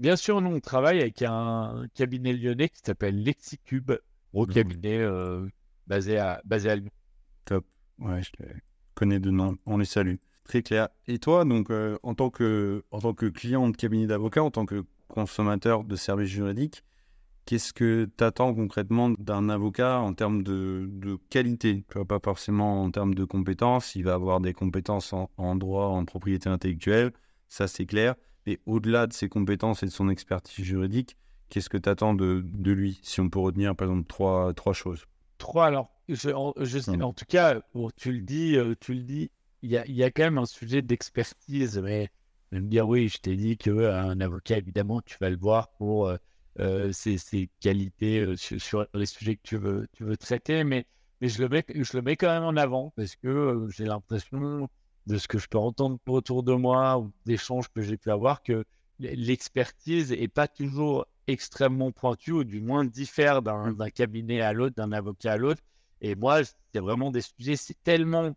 Bien 0.00 0.16
sûr, 0.16 0.40
nous, 0.40 0.50
on 0.50 0.60
travaille 0.60 1.00
avec 1.00 1.22
un 1.22 1.86
cabinet 1.94 2.32
lyonnais 2.32 2.68
qui 2.68 2.80
s'appelle 2.84 3.22
Lexicube, 3.22 3.92
gros 4.32 4.46
cabinet 4.46 4.98
euh, 4.98 5.46
basé, 5.86 6.18
à, 6.18 6.42
basé 6.44 6.70
à 6.70 6.76
Lyon. 6.76 6.90
Top. 7.44 7.64
Ouais, 7.98 8.20
je 8.22 8.30
connais 8.94 9.20
de 9.20 9.30
nom. 9.30 9.56
On 9.66 9.78
les 9.78 9.84
salue. 9.84 10.16
Très 10.42 10.62
clair. 10.62 10.88
Et 11.06 11.18
toi, 11.18 11.44
donc, 11.44 11.70
euh, 11.70 11.96
en, 12.02 12.14
tant 12.14 12.30
que, 12.30 12.84
en 12.90 13.00
tant 13.00 13.14
que 13.14 13.26
client 13.26 13.68
de 13.68 13.76
cabinet 13.76 14.06
d'avocat, 14.06 14.42
en 14.42 14.50
tant 14.50 14.66
que 14.66 14.84
consommateur 15.14 15.84
de 15.84 15.94
services 15.94 16.30
juridiques, 16.30 16.82
qu'est-ce 17.46 17.72
que 17.72 18.10
tu 18.18 18.24
attends 18.24 18.52
concrètement 18.52 19.10
d'un 19.10 19.48
avocat 19.48 20.00
en 20.00 20.12
termes 20.12 20.42
de, 20.42 21.18
qualité? 21.30 21.84
Pas 22.08 22.18
forcément 22.22 22.82
en 22.82 22.90
termes 22.90 23.14
de 23.14 23.24
compétences, 23.24 23.94
il 23.94 24.02
va 24.02 24.14
avoir 24.14 24.40
des 24.40 24.52
compétences 24.52 25.12
en, 25.12 25.54
droit, 25.54 25.86
en 25.86 26.04
propriété 26.04 26.48
intellectuelle, 26.48 27.12
ça 27.48 27.68
c'est 27.68 27.86
clair, 27.86 28.16
mais 28.46 28.58
au-delà 28.66 29.06
de 29.06 29.12
ses 29.12 29.28
compétences 29.28 29.84
et 29.84 29.86
de 29.86 29.92
son 29.92 30.08
expertise 30.08 30.64
juridique, 30.64 31.16
qu'est-ce 31.48 31.68
que 31.68 31.78
tu 31.78 31.88
attends 31.88 32.14
de, 32.14 32.44
lui 32.64 32.98
Si 33.02 33.20
on 33.20 33.30
peut 33.30 33.38
retenir 33.38 33.76
par 33.76 33.86
exemple 33.86 34.08
trois, 34.08 34.52
trois 34.52 34.72
choses? 34.72 35.06
Trois, 35.38 35.66
alors, 35.66 35.92
je, 36.08 36.30
en, 36.30 36.54
en, 36.56 37.12
tout 37.12 37.24
cas, 37.28 37.60
tu 37.96 38.12
le 38.12 38.20
dis, 38.20 38.56
euh, 38.56 38.74
tu 38.80 38.94
le 38.94 39.02
dis, 39.02 39.30
il 39.62 39.70
y 39.70 39.76
a, 39.76 39.86
y 39.86 40.02
a, 40.02 40.10
quand 40.10 40.24
même 40.24 40.38
un 40.38 40.46
sujet 40.46 40.82
d'expertise, 40.82 41.78
mais 41.78 42.10
de 42.54 42.60
me 42.60 42.68
dire 42.68 42.88
oui, 42.88 43.08
je 43.08 43.18
t'ai 43.18 43.36
dit 43.36 43.56
qu'un 43.56 44.20
avocat, 44.20 44.58
évidemment, 44.58 45.00
tu 45.02 45.16
vas 45.20 45.28
le 45.28 45.36
voir 45.36 45.72
pour 45.72 46.06
euh, 46.06 46.16
euh, 46.60 46.92
ses, 46.92 47.50
qualités 47.60 48.20
euh, 48.20 48.36
sur, 48.36 48.86
les 48.94 49.06
sujets 49.06 49.36
que 49.36 49.42
tu 49.42 49.56
veux, 49.56 49.88
tu 49.92 50.04
veux 50.04 50.16
traiter, 50.16 50.62
mais, 50.62 50.86
mais 51.20 51.28
je, 51.28 51.42
le 51.42 51.48
mets, 51.48 51.64
je 51.68 51.96
le 51.96 52.02
mets 52.02 52.16
quand 52.16 52.28
même 52.28 52.44
en 52.44 52.56
avant 52.56 52.92
parce 52.96 53.16
que 53.16 53.66
j'ai 53.70 53.84
l'impression 53.84 54.68
de 55.06 55.18
ce 55.18 55.26
que 55.26 55.38
je 55.38 55.48
peux 55.48 55.58
entendre 55.58 55.98
autour 56.06 56.44
de 56.44 56.54
moi 56.54 56.98
ou 56.98 57.12
d'échanges 57.26 57.68
que 57.74 57.82
j'ai 57.82 57.96
pu 57.96 58.10
avoir 58.10 58.42
que 58.42 58.64
l'expertise 59.00 60.12
n'est 60.12 60.28
pas 60.28 60.46
toujours 60.46 61.06
extrêmement 61.26 61.90
pointue 61.90 62.32
ou 62.32 62.44
du 62.44 62.60
moins 62.60 62.84
diffère 62.84 63.42
d'un 63.42 63.90
cabinet 63.90 64.40
à 64.40 64.52
l'autre, 64.52 64.76
d'un 64.76 64.92
avocat 64.92 65.32
à 65.32 65.36
l'autre. 65.36 65.62
Et 66.00 66.14
moi, 66.14 66.42
c'est 66.44 66.80
vraiment 66.80 67.10
des 67.10 67.22
sujets, 67.22 67.56
c'est 67.56 67.82
tellement 67.82 68.34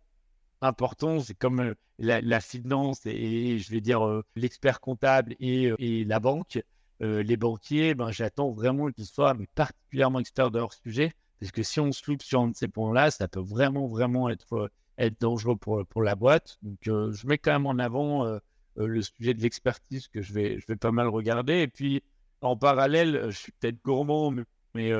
important. 0.60 1.20
C'est 1.20 1.34
comme 1.34 1.74
la, 1.98 2.40
finance 2.40 3.04
et, 3.06 3.58
je 3.58 3.70
vais 3.70 3.80
dire 3.80 4.22
l'expert 4.36 4.80
comptable 4.80 5.34
et, 5.40 5.72
et, 5.78 6.04
la 6.04 6.20
banque. 6.20 6.62
les 7.00 7.36
banquiers, 7.36 7.94
ben, 7.94 8.10
j'attends 8.10 8.50
vraiment 8.50 8.90
qu'ils 8.90 9.06
soient 9.06 9.36
particulièrement 9.54 10.20
experts 10.20 10.50
de 10.50 10.58
leur 10.58 10.72
sujet. 10.72 11.12
Parce 11.40 11.52
que 11.52 11.62
si 11.62 11.78
on 11.80 11.92
se 11.92 12.10
loupe 12.10 12.22
sur 12.22 12.40
un 12.40 12.48
de 12.48 12.56
ces 12.56 12.68
points-là, 12.68 13.10
ça 13.10 13.28
peut 13.28 13.40
vraiment, 13.40 13.86
vraiment 13.86 14.28
être, 14.28 14.70
être 14.98 15.20
dangereux 15.20 15.56
pour, 15.56 15.86
pour 15.86 16.02
la 16.02 16.16
boîte. 16.16 16.58
Donc, 16.62 16.78
je 16.84 17.26
mets 17.26 17.38
quand 17.38 17.52
même 17.52 17.66
en 17.66 17.78
avant 17.78 18.38
le 18.76 19.02
sujet 19.02 19.34
de 19.34 19.42
l'expertise 19.42 20.08
que 20.08 20.22
je 20.22 20.32
vais, 20.32 20.58
je 20.58 20.66
vais 20.66 20.76
pas 20.76 20.92
mal 20.92 21.08
regarder. 21.08 21.60
Et 21.60 21.68
puis, 21.68 22.02
en 22.40 22.56
parallèle, 22.56 23.26
je 23.30 23.36
suis 23.36 23.52
peut-être 23.52 23.82
gourmand, 23.84 24.32
mais, 24.74 24.92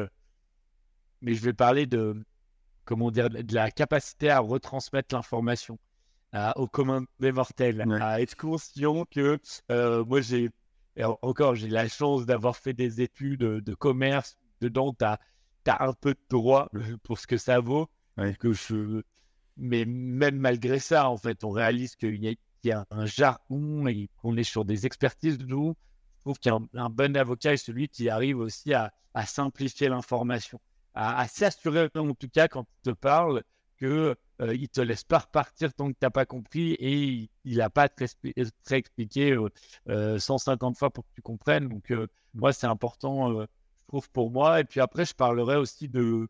mais 1.22 1.34
je 1.34 1.44
vais 1.44 1.52
parler 1.52 1.86
de, 1.86 2.24
comment 2.88 3.10
dire, 3.10 3.28
de 3.28 3.54
la 3.54 3.70
capacité 3.70 4.30
à 4.30 4.40
retransmettre 4.40 5.14
l'information 5.14 5.78
au 6.56 6.66
commun 6.66 7.04
des 7.20 7.32
mortels, 7.32 7.84
à 8.00 8.22
être 8.22 8.34
conscient 8.34 9.04
que 9.10 9.38
euh, 9.70 10.04
moi 10.06 10.22
j'ai 10.22 10.48
encore 11.20 11.54
j'ai 11.54 11.68
la 11.68 11.86
chance 11.86 12.24
d'avoir 12.24 12.56
fait 12.56 12.72
des 12.72 13.02
études 13.02 13.40
de 13.40 13.74
commerce, 13.74 14.38
dedans 14.62 14.94
tu 14.94 15.04
as, 15.04 15.18
un 15.66 15.92
peu 15.92 16.14
de 16.14 16.20
droit 16.30 16.70
pour 17.02 17.18
ce 17.18 17.26
que 17.26 17.36
ça 17.36 17.60
vaut, 17.60 17.90
que 18.40 18.54
je... 18.54 19.02
mais 19.58 19.84
même 19.84 20.38
malgré 20.38 20.78
ça, 20.78 21.10
en 21.10 21.18
fait, 21.18 21.44
on 21.44 21.50
réalise 21.50 21.94
qu'il 21.94 22.24
y, 22.64 22.70
a 22.72 22.86
un 22.90 23.04
jargon 23.04 23.86
et 23.86 24.08
qu'on 24.16 24.38
est 24.38 24.44
sur 24.44 24.64
des 24.64 24.86
expertises. 24.86 25.36
De 25.36 25.44
nous. 25.44 25.74
Je 26.16 26.20
trouve 26.22 26.38
qu'un 26.38 26.88
bon 26.88 27.16
avocat 27.18 27.52
est 27.52 27.58
celui 27.58 27.88
qui 27.88 28.08
arrive 28.08 28.38
aussi 28.38 28.72
à 28.72 28.92
simplifier 29.26 29.90
l'information 29.90 30.58
à, 30.98 31.28
s'assurer 31.28 31.88
en 31.94 32.14
tout 32.14 32.28
cas 32.28 32.48
quand 32.48 32.66
il 32.84 32.90
te 32.90 32.96
parle 32.96 33.44
que 33.76 34.16
euh, 34.40 34.54
il 34.54 34.68
te 34.68 34.80
laisse 34.80 35.04
pas 35.04 35.18
repartir 35.18 35.72
tant 35.72 35.88
que 35.88 35.92
tu 35.92 35.98
n'as 36.02 36.10
pas 36.10 36.26
compris 36.26 36.72
et 36.72 37.30
il 37.44 37.56
n'a 37.58 37.70
pas 37.70 37.88
très, 37.88 38.06
très 38.64 38.76
expliqué 38.76 39.36
150 39.86 39.88
euh, 39.88 40.72
euh, 40.72 40.74
fois 40.74 40.90
pour 40.90 41.04
que 41.04 41.10
tu 41.14 41.22
comprennes. 41.22 41.68
Donc 41.68 41.92
moi 42.34 42.52
c'est 42.52 42.66
important, 42.66 43.32
je 43.40 43.46
trouve 43.86 44.10
pour 44.10 44.32
moi. 44.32 44.60
Et 44.60 44.64
puis 44.64 44.80
après 44.80 45.04
je 45.04 45.14
parlerai 45.14 45.56
aussi 45.56 45.88
de, 45.88 46.28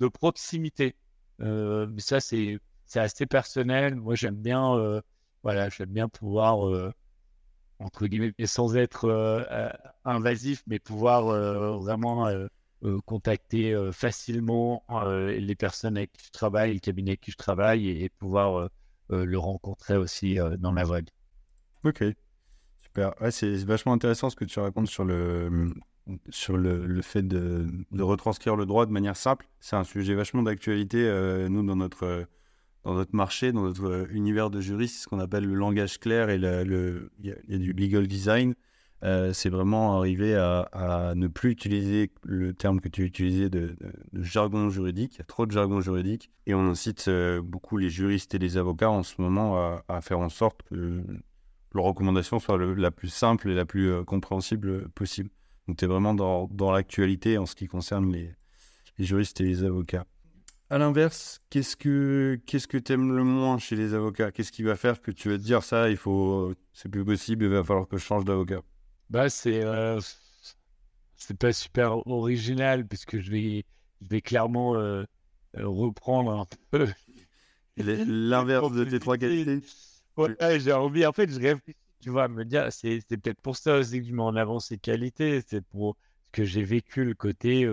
de 0.00 0.08
proximité. 0.08 0.96
mais 1.38 2.00
ça 2.00 2.20
c'est 2.20 2.58
c'est 2.86 3.00
assez 3.00 3.26
personnel. 3.26 3.96
Moi 3.96 4.14
j'aime 4.14 4.36
bien 4.36 5.02
voilà 5.42 5.68
j'aime 5.68 5.90
bien 5.90 6.08
pouvoir 6.08 6.92
entre 7.78 8.06
guillemets 8.06 8.32
sans 8.46 8.76
être 8.76 9.10
invasif, 10.06 10.62
mais 10.66 10.78
pouvoir 10.78 11.24
vraiment 11.80 12.26
euh, 12.84 13.00
contacter 13.06 13.72
euh, 13.72 13.90
facilement 13.90 14.84
euh, 14.90 15.38
les 15.38 15.54
personnes 15.54 15.96
avec 15.96 16.12
qui 16.12 16.26
je 16.26 16.30
travaille, 16.30 16.74
le 16.74 16.78
cabinet 16.78 17.12
avec 17.12 17.22
qui 17.22 17.30
je 17.30 17.36
travaille 17.38 17.88
et, 17.88 18.10
pouvoir 18.10 18.68
le 19.08 19.38
rencontrer 19.38 19.96
aussi 19.96 20.36
dans 20.58 20.72
la 20.72 20.84
vague. 20.84 21.08
Ok, 21.84 22.02
super. 22.82 23.14
c'est 23.30 23.54
vachement 23.64 23.92
intéressant 23.92 24.30
ce 24.30 24.36
que 24.36 24.44
tu 24.44 24.58
racontes 24.58 24.88
sur 24.88 25.04
le, 25.04 25.72
sur 26.28 26.56
le, 26.56 27.00
fait 27.02 27.22
de, 27.22 27.66
de, 27.92 28.02
retranscrire 28.02 28.56
le 28.56 28.66
droit 28.66 28.84
de 28.84 28.90
manière 28.90 29.16
simple. 29.16 29.46
C'est 29.60 29.76
un 29.76 29.84
sujet 29.84 30.14
vachement 30.14 30.42
d'actualité, 30.42 31.08
nous, 31.48 31.64
dans 31.64 31.76
notre, 31.76 32.26
dans 32.82 32.94
notre 32.94 33.14
marché, 33.14 33.52
dans 33.52 33.62
notre 33.62 34.08
univers 34.10 34.50
de 34.50 34.60
juristes, 34.60 35.04
ce 35.04 35.06
qu'on 35.06 35.20
appelle 35.20 35.44
le 35.44 35.54
langage 35.54 36.00
clair 36.00 36.28
et 36.28 36.38
le, 36.38 37.12
il 37.20 37.26
y, 37.48 37.54
a 37.54 37.58
du 37.58 37.72
legal 37.72 38.08
design. 38.08 38.56
Euh, 39.02 39.32
c'est 39.32 39.50
vraiment 39.50 39.98
arriver 39.98 40.34
à, 40.34 41.12
ne 41.14 41.26
plus 41.26 41.50
utiliser 41.50 42.10
le 42.24 42.54
terme 42.54 42.80
que 42.80 42.88
tu 42.88 43.04
utilisais 43.04 43.50
de, 43.50 43.76
de, 44.12 44.22
jargon 44.22 44.70
juridique. 44.70 45.16
Il 45.16 45.18
y 45.18 45.22
a 45.22 45.24
trop 45.24 45.46
de 45.46 45.52
jargon 45.52 45.80
juridique. 45.80 46.30
Et 46.46 46.54
on 46.54 46.66
incite 46.66 47.08
euh, 47.08 47.42
beaucoup 47.42 47.76
les 47.76 47.90
juristes 47.90 48.34
et 48.34 48.38
les 48.38 48.56
avocats 48.56 48.90
en 48.90 49.02
ce 49.02 49.20
moment 49.20 49.80
à, 49.88 50.00
faire 50.00 50.18
en 50.18 50.28
sorte 50.28 50.62
que 50.62 51.04
leur 51.74 51.84
recommandation 51.84 52.38
soit 52.38 52.56
la 52.58 52.90
plus 52.90 53.08
simple 53.08 53.50
et 53.50 53.54
la 53.54 53.66
plus 53.66 53.90
euh, 53.90 54.04
compréhensible 54.04 54.88
possible. 54.90 55.30
Donc 55.68 55.76
tu 55.76 55.84
es 55.84 55.88
vraiment 55.88 56.14
dans, 56.14 56.72
l'actualité 56.72 57.38
en 57.38 57.46
ce 57.46 57.54
qui 57.54 57.66
concerne 57.66 58.10
les, 58.12 58.34
juristes 58.98 59.40
et 59.40 59.44
les 59.44 59.64
avocats. 59.64 60.06
À 60.70 60.78
l'inverse, 60.78 61.40
qu'est-ce 61.50 61.76
que 61.76 62.40
qu'est-ce 62.44 62.66
que 62.66 62.78
aimes 62.92 63.14
le 63.14 63.22
moins 63.22 63.58
chez 63.58 63.76
les 63.76 63.94
avocats? 63.94 64.32
Qu'est-ce 64.32 64.50
qui 64.50 64.64
va 64.64 64.74
faire 64.74 65.00
que 65.00 65.12
tu 65.12 65.28
vas 65.28 65.36
te 65.36 65.42
dire 65.42 65.62
ça, 65.62 65.86
c'est 66.72 66.88
plus 66.88 67.04
possible, 67.04 67.44
il 67.44 67.50
va 67.50 67.62
falloir 67.62 67.86
que 67.86 67.98
je 67.98 68.02
change 68.02 68.24
d'avocat? 68.24 68.62
Bah, 69.10 69.30
c'est 69.30 69.64
euh, 69.64 70.00
c'est 71.16 71.38
pas 71.38 71.52
super 71.52 72.06
original 72.06 72.86
puisque 72.86 73.18
je 73.18 73.30
vais 73.30 73.64
je 74.02 74.08
vais 74.08 74.20
clairement 74.20 74.76
euh, 74.76 75.04
euh, 75.56 75.66
reprendre 75.66 76.32
un 76.32 76.46
peu 76.70 76.88
l'inverse 77.76 78.72
de 78.72 78.84
tes 78.84 78.98
trois 78.98 79.16
qualités. 79.16 79.60
Ouais, 80.16 80.60
j'ai 80.60 80.72
envie. 80.72 81.06
En 81.06 81.12
fait, 81.12 81.30
je 81.30 81.38
réfléchis, 81.38 81.76
tu 82.00 82.10
vois, 82.10 82.28
me 82.28 82.44
dire, 82.44 82.72
c'est 82.72 83.00
peut-être 83.08 83.40
pour 83.40 83.56
ça 83.56 83.76
aussi 83.78 84.00
que 84.00 84.06
je 84.06 84.12
mets 84.12 84.22
en 84.22 84.34
avant 84.34 84.60
ces 84.60 84.78
qualités. 84.78 85.42
C'est 85.46 85.60
pour 85.60 85.96
ce 86.26 86.30
que 86.32 86.44
j'ai 86.44 86.62
vécu 86.62 87.04
le 87.04 87.14
côté, 87.14 87.68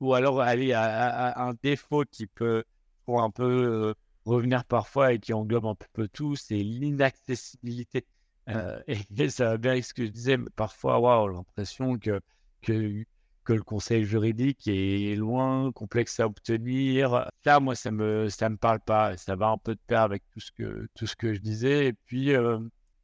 ou 0.00 0.14
alors 0.14 0.40
aller 0.40 0.72
à, 0.72 1.48
un 1.48 1.54
défaut 1.62 2.04
qui 2.10 2.26
peut, 2.28 2.62
pour 3.04 3.22
un 3.22 3.30
peu 3.30 3.92
revenir 4.24 4.64
parfois 4.64 5.12
et 5.12 5.18
qui 5.18 5.32
englobe 5.32 5.66
un 5.66 5.76
peu 5.92 6.06
tout, 6.06 6.36
c'est 6.36 6.54
l'inaccessibilité. 6.54 8.06
Euh, 8.56 8.80
et, 8.86 9.28
ça 9.28 9.50
va 9.50 9.56
bien 9.58 9.72
avec 9.72 9.84
ce 9.84 9.94
que 9.94 10.04
je 10.04 10.10
disais, 10.10 10.38
parfois, 10.56 10.98
waouh, 10.98 11.28
l'impression 11.28 11.98
que, 11.98 12.20
que, 12.62 13.04
que, 13.44 13.52
le 13.52 13.62
conseil 13.62 14.04
juridique 14.04 14.66
est 14.66 15.16
loin, 15.16 15.72
complexe 15.72 16.20
à 16.20 16.26
obtenir. 16.26 17.28
Ça, 17.44 17.60
moi, 17.60 17.74
ça 17.74 17.90
me, 17.90 18.28
ça 18.28 18.48
me 18.48 18.56
parle 18.56 18.80
pas. 18.80 19.16
Ça 19.16 19.36
va 19.36 19.48
un 19.48 19.58
peu 19.58 19.74
de 19.74 19.80
pair 19.86 20.02
avec 20.02 20.22
tout 20.30 20.40
ce 20.40 20.52
que, 20.52 20.88
tout 20.94 21.06
ce 21.06 21.16
que 21.16 21.34
je 21.34 21.40
disais. 21.40 21.86
Et 21.88 21.92
puis, 21.92 22.34
euh, 22.34 22.58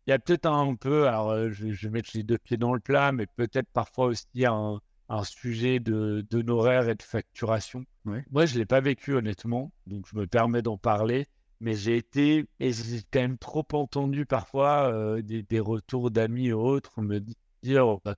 il 0.06 0.10
y 0.10 0.12
a 0.12 0.18
peut-être 0.18 0.46
un 0.46 0.74
peu, 0.74 1.06
alors 1.06 1.30
euh, 1.30 1.50
je, 1.50 1.72
je, 1.72 1.88
vais 1.88 1.92
mettre 1.92 2.10
les 2.14 2.22
deux 2.22 2.38
pieds 2.38 2.56
dans 2.56 2.72
le 2.72 2.80
plat, 2.80 3.12
mais 3.12 3.26
peut-être 3.26 3.68
parfois 3.72 4.06
aussi 4.06 4.46
un, 4.46 4.80
un 5.08 5.24
sujet 5.24 5.80
de 5.80 6.26
d'honoraires 6.30 6.88
et 6.88 6.94
de 6.94 7.02
facturation. 7.02 7.84
Moi, 8.04 8.46
je 8.46 8.54
ne 8.54 8.60
l'ai 8.60 8.66
pas 8.66 8.80
vécu 8.80 9.14
honnêtement, 9.14 9.70
donc 9.86 10.06
je 10.10 10.16
me 10.16 10.26
permets 10.26 10.62
d'en 10.62 10.78
parler 10.78 11.26
mais 11.60 11.74
j'ai 11.74 11.96
été, 11.96 12.46
et 12.60 12.72
j'ai 12.72 13.02
quand 13.10 13.20
même 13.20 13.38
trop 13.38 13.66
entendu 13.72 14.26
parfois 14.26 14.92
euh, 14.92 15.22
des, 15.22 15.60
retours 15.60 16.10
d'amis 16.10 16.48
et 16.48 16.52
autres 16.52 17.00
me 17.00 17.20
dire 17.62 17.98
bah, 18.04 18.16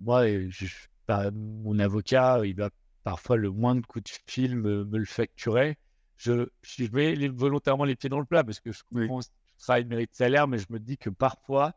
moi, 0.00 0.26
je, 0.48 0.66
bah, 1.08 1.30
mon 1.32 1.78
avocat, 1.78 2.40
il 2.44 2.54
va 2.56 2.70
parfois 3.04 3.36
le 3.36 3.50
moindre 3.50 3.86
coup 3.86 4.00
de 4.00 4.08
fil 4.26 4.56
me, 4.56 4.84
le 4.84 5.04
facturer. 5.04 5.78
Je, 6.16 6.48
je 6.62 6.86
mets 6.92 7.28
volontairement 7.28 7.84
les 7.84 7.96
pieds 7.96 8.08
dans 8.08 8.20
le 8.20 8.26
plat 8.26 8.44
parce 8.44 8.60
que 8.60 8.72
je 8.72 8.82
comprends 8.82 9.20
que 9.20 9.26
le 9.26 9.60
travail 9.60 9.84
mérite 9.84 10.14
salaire, 10.14 10.48
mais 10.48 10.58
je 10.58 10.66
me 10.70 10.78
dis 10.78 10.98
que 10.98 11.10
parfois, 11.10 11.72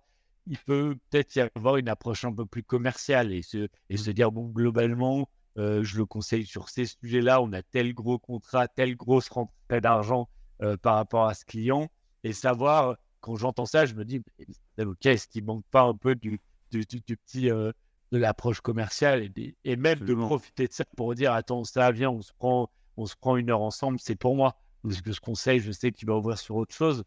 il 0.47 0.57
peut 0.57 0.97
peut-être 1.09 1.35
y 1.35 1.41
avoir 1.55 1.77
une 1.77 1.89
approche 1.89 2.25
un 2.25 2.33
peu 2.33 2.45
plus 2.45 2.63
commerciale 2.63 3.31
et 3.31 3.41
se, 3.41 3.69
et 3.89 3.97
se 3.97 4.11
dire 4.11 4.31
bon, 4.31 4.47
globalement, 4.47 5.29
euh, 5.57 5.83
je 5.83 5.97
le 5.97 6.05
conseille 6.05 6.45
sur 6.45 6.69
ces 6.69 6.85
sujets-là, 6.85 7.41
on 7.41 7.53
a 7.53 7.61
tel 7.61 7.93
gros 7.93 8.17
contrat, 8.17 8.67
telle 8.67 8.95
grosse 8.95 9.29
rentrée 9.29 9.81
d'argent 9.81 10.29
euh, 10.61 10.77
par 10.77 10.95
rapport 10.95 11.25
à 11.25 11.33
ce 11.33 11.45
client 11.45 11.89
et 12.23 12.33
savoir, 12.33 12.97
quand 13.21 13.35
j'entends 13.35 13.65
ça, 13.65 13.85
je 13.85 13.95
me 13.95 14.05
dis, 14.05 14.21
ok, 14.77 15.05
est-ce 15.05 15.27
qu'il 15.27 15.45
manque 15.45 15.65
pas 15.71 15.83
un 15.83 15.95
peu 15.95 16.15
du, 16.15 16.39
du, 16.71 16.85
petit, 16.85 17.49
euh, 17.49 17.71
de 18.11 18.17
l'approche 18.17 18.61
commerciale 18.61 19.29
et, 19.35 19.55
et 19.63 19.75
même 19.75 19.99
de 19.99 20.13
profiter 20.13 20.67
de 20.67 20.73
ça 20.73 20.85
pour 20.95 21.13
dire, 21.15 21.33
attends, 21.33 21.63
ça, 21.63 21.91
viens, 21.91 22.09
on 22.09 22.21
se 22.21 22.33
prend, 22.33 22.69
on 22.97 23.05
se 23.05 23.15
prend 23.15 23.37
une 23.37 23.49
heure 23.49 23.61
ensemble, 23.61 23.99
c'est 23.99 24.15
pour 24.15 24.35
moi. 24.35 24.55
Parce 24.83 25.01
que 25.01 25.11
ce 25.11 25.19
conseil, 25.19 25.59
je 25.59 25.71
sais 25.71 25.91
qu'il 25.91 26.07
va 26.07 26.15
ouvrir 26.15 26.37
sur 26.37 26.55
autre 26.55 26.73
chose. 26.73 27.03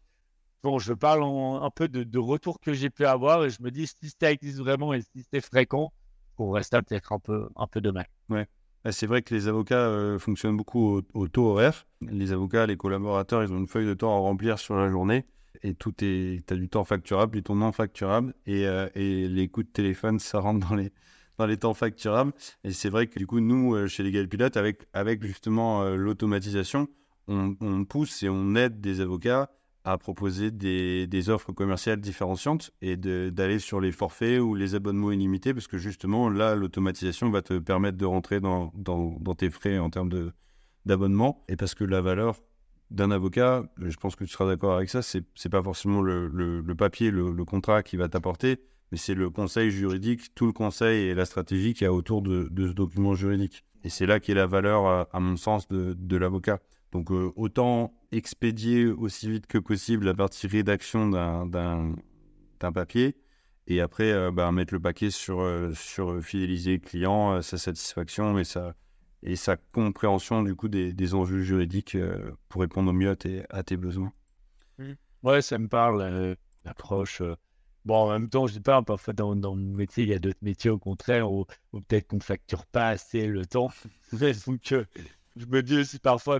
Bon, 0.61 0.79
je 0.79 0.93
parle 0.93 1.23
un 1.23 1.69
peu 1.71 1.87
de, 1.87 2.03
de 2.03 2.19
retour 2.19 2.59
que 2.59 2.73
j'ai 2.73 2.89
pu 2.89 3.05
avoir 3.05 3.43
et 3.43 3.49
je 3.49 3.61
me 3.61 3.71
dis, 3.71 3.87
si 3.87 4.13
ça 4.19 4.31
existe 4.31 4.59
vraiment 4.59 4.93
et 4.93 5.01
si 5.01 5.25
c'est 5.31 5.41
fréquent, 5.41 5.91
on 6.37 6.51
reste 6.51 6.71
peut-être 6.71 7.11
un 7.11 7.19
peu, 7.19 7.49
un 7.55 7.67
peu 7.67 7.81
de 7.81 7.91
mal. 7.91 8.07
Ouais. 8.29 8.47
Bah, 8.83 8.91
c'est 8.91 9.07
vrai 9.07 9.21
que 9.21 9.33
les 9.33 9.47
avocats 9.47 9.87
euh, 9.87 10.19
fonctionnent 10.19 10.57
beaucoup 10.57 11.01
au, 11.13 11.27
taux 11.27 11.47
horaire. 11.47 11.85
Les 12.01 12.33
avocats, 12.33 12.65
les 12.65 12.75
collaborateurs, 12.75 13.43
ils 13.43 13.51
ont 13.53 13.57
une 13.57 13.67
feuille 13.67 13.85
de 13.87 13.93
temps 13.93 14.13
à 14.13 14.19
remplir 14.19 14.59
sur 14.59 14.75
la 14.75 14.89
journée. 14.89 15.25
Et 15.61 15.73
tout 15.73 15.93
est, 16.03 16.45
tu 16.45 16.57
du 16.57 16.67
temps 16.67 16.83
facturable, 16.83 17.33
du 17.37 17.43
temps 17.43 17.55
non 17.55 17.71
facturable. 17.71 18.33
Et, 18.45 18.67
euh, 18.67 18.89
les 18.95 19.47
coups 19.47 19.67
de 19.67 19.71
téléphone, 19.71 20.19
ça 20.19 20.39
rentre 20.39 20.67
dans 20.67 20.75
les, 20.75 21.57
temps 21.57 21.73
facturables. 21.73 22.33
Et 22.65 22.71
c'est 22.71 22.89
vrai 22.89 23.07
que 23.07 23.17
du 23.17 23.25
coup, 23.25 23.39
nous, 23.39 23.73
euh, 23.73 23.87
chez 23.87 24.03
Legal 24.03 24.27
Pilote, 24.27 24.57
avec, 24.57 24.87
avec 24.91 25.23
justement 25.23 25.85
l'automatisation, 25.85 26.89
on, 27.29 27.55
on, 27.61 27.85
pousse 27.85 28.21
et 28.23 28.29
on 28.29 28.55
aide 28.55 28.81
des 28.81 28.99
avocats 28.99 29.49
à 29.85 29.97
proposer 29.97 30.51
des, 30.51 31.29
offres 31.29 31.51
commerciales 31.51 31.99
différenciantes 31.99 32.71
et 32.81 32.95
d'aller 32.95 33.59
sur 33.59 33.81
les 33.81 33.91
forfaits 33.91 34.39
ou 34.39 34.55
les 34.55 34.75
abonnements 34.75 35.11
illimités 35.11 35.53
parce 35.53 35.67
que 35.67 35.77
justement 35.77 36.29
là 36.29 36.55
l'automatisation 36.55 37.29
va 37.29 37.41
te 37.41 37.57
permettre 37.59 37.97
de 37.97 38.05
rentrer 38.05 38.39
dans, 38.39 38.71
tes 39.37 39.49
frais 39.49 39.77
en 39.77 39.89
termes 39.89 40.31
d'abonnement 40.85 41.43
et 41.49 41.55
parce 41.55 41.75
que 41.75 41.83
la 41.83 42.01
valeur 42.01 42.35
d'un 42.91 43.11
avocat, 43.11 43.63
je 43.77 43.95
pense 43.97 44.15
que 44.15 44.23
tu 44.23 44.31
seras 44.31 44.45
d'accord 44.45 44.75
avec 44.75 44.89
ça, 44.89 45.01
c'est 45.01 45.49
pas 45.49 45.63
forcément 45.63 46.01
le, 46.01 46.75
papier, 46.77 47.11
le, 47.11 47.45
contrat 47.45 47.81
qui 47.81 47.97
va 47.97 48.07
t'apporter, 48.07 48.59
mais 48.91 48.97
c'est 48.97 49.15
le 49.15 49.29
conseil 49.29 49.71
juridique, 49.71 50.35
tout 50.35 50.45
le 50.45 50.51
conseil 50.51 51.07
et 51.07 51.15
la 51.15 51.25
stratégie 51.25 51.73
qu'il 51.73 51.85
y 51.85 51.87
a 51.87 51.93
autour 51.93 52.21
de, 52.21 52.49
ce 52.55 52.73
document 52.73 53.15
juridique. 53.15 53.63
Et 53.83 53.89
c'est 53.89 54.05
là 54.05 54.19
qu'est 54.19 54.35
la 54.35 54.45
valeur, 54.45 55.07
à, 55.11 55.19
mon 55.19 55.37
sens, 55.37 55.67
de 55.69 56.17
l'avocat 56.17 56.59
Donc 56.93 57.09
autant 57.11 57.93
expédier 58.11 58.85
aussi 58.85 59.29
vite 59.29 59.47
que 59.47 59.57
possible 59.57 60.05
la 60.05 60.13
partie 60.13 60.47
rédaction 60.47 61.09
d'un 61.09 61.95
papier 62.71 63.17
et 63.67 63.81
après 63.81 64.31
bah, 64.31 64.51
mettre 64.51 64.73
le 64.73 64.79
paquet 64.79 65.09
sur, 65.09 65.43
sur 65.73 66.23
fidéliser 66.23 66.73
le 66.73 66.79
client, 66.79 67.41
sa 67.41 67.57
satisfaction 67.57 68.37
et 68.37 68.43
sa, 68.43 68.75
et 69.23 69.35
sa 69.35 69.57
compréhension 69.57 70.43
du 70.43 70.55
coup 70.55 70.67
des, 70.67 70.93
des 70.93 71.13
enjeux 71.15 71.41
juridiques 71.41 71.97
pour 72.47 72.61
répondre 72.61 72.91
au 72.91 72.93
mieux 72.93 73.09
à 73.09 73.15
tes, 73.15 73.43
à 73.49 73.63
tes 73.63 73.75
besoins. 73.75 74.13
Mmh. 74.77 74.91
Ouais, 75.23 75.41
ça 75.41 75.57
me 75.57 75.67
parle, 75.67 76.37
l'approche. 76.63 77.21
Bon, 77.85 77.95
en 77.95 78.11
même 78.11 78.29
temps, 78.29 78.47
je 78.47 78.59
pas, 78.59 78.81
parfois 78.81 79.13
dans, 79.13 79.35
dans 79.35 79.55
mon 79.55 79.75
métier, 79.75 80.03
il 80.03 80.09
y 80.09 80.13
a 80.13 80.19
d'autres 80.19 80.39
métiers 80.41 80.69
au 80.69 80.77
contraire 80.77 81.29
où, 81.31 81.45
peut-être 81.71 82.07
qu'on 82.07 82.17
ne 82.17 82.23
facture 82.23 82.65
pas 82.65 82.89
assez 82.89 83.27
le 83.27 83.45
temps. 83.45 83.71
Donc, 84.47 84.73
je 85.35 85.45
me 85.45 85.63
dis 85.63 85.77
aussi 85.77 85.99
parfois, 85.99 86.39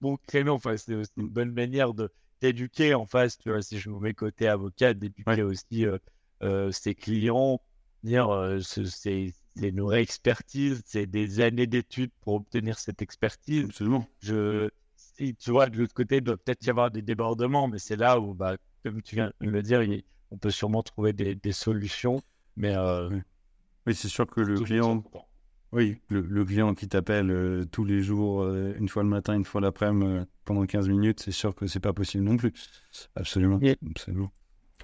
mon 0.00 0.16
créneau, 0.26 0.54
enfin, 0.54 0.76
c'est 0.76 0.92
une 1.16 1.28
bonne 1.28 1.52
manière 1.52 1.94
de 1.94 2.10
d'éduquer 2.40 2.94
en 2.94 3.06
face, 3.06 3.38
tu 3.38 3.50
vois, 3.50 3.62
si 3.62 3.78
je 3.78 3.88
me 3.90 3.98
mets 3.98 4.14
côté 4.14 4.46
avocat, 4.46 4.94
d'éduquer 4.94 5.42
aussi 5.42 5.86
euh, 5.86 5.98
euh, 6.42 6.70
ses 6.70 6.94
clients, 6.94 7.60
dire 8.02 8.28
euh, 8.28 8.60
c'est 8.60 9.32
une 9.56 9.80
vraie 9.80 10.02
expertise, 10.02 10.82
c'est 10.84 11.06
des 11.06 11.40
années 11.40 11.66
d'études 11.66 12.10
pour 12.20 12.34
obtenir 12.34 12.78
cette 12.78 13.00
expertise. 13.00 13.64
Absolument. 13.64 14.06
Je, 14.20 14.68
tu 15.16 15.50
vois, 15.50 15.68
de 15.68 15.78
l'autre 15.78 15.94
côté, 15.94 16.16
il 16.16 16.22
doit 16.22 16.36
peut-être 16.36 16.64
y 16.66 16.70
avoir 16.70 16.90
des 16.90 17.02
débordements, 17.02 17.68
mais 17.68 17.78
c'est 17.78 17.96
là 17.96 18.20
où, 18.20 18.34
bah, 18.34 18.56
comme 18.84 19.00
tu 19.00 19.14
viens 19.14 19.32
de 19.40 19.48
le 19.48 19.62
dire, 19.62 19.80
on 20.30 20.36
peut 20.36 20.50
sûrement 20.50 20.82
trouver 20.82 21.14
des, 21.14 21.34
des 21.34 21.52
solutions. 21.52 22.20
Mais 22.56 22.76
oui, 23.86 23.94
c'est 23.94 24.08
sûr 24.08 24.26
que 24.26 24.40
le 24.40 24.60
client, 24.60 25.02
oui, 25.72 25.98
le, 26.08 26.44
client 26.44 26.74
qui 26.74 26.88
t'appelle 26.88 27.30
euh, 27.30 27.64
tous 27.70 27.84
les 27.84 28.00
jours, 28.00 28.42
euh, 28.42 28.74
une 28.78 28.88
fois 28.88 29.02
le 29.02 29.08
matin, 29.08 29.34
une 29.34 29.44
fois 29.44 29.60
l'après-midi, 29.60 30.06
euh, 30.06 30.24
pendant 30.44 30.64
15 30.64 30.88
minutes, 30.88 31.20
c'est 31.20 31.32
sûr 31.32 31.54
que 31.54 31.66
c'est 31.66 31.80
pas 31.80 31.92
possible 31.92 32.24
non 32.24 32.36
plus. 32.36 32.52
Absolument. 33.16 33.60
Absolument. 33.90 34.30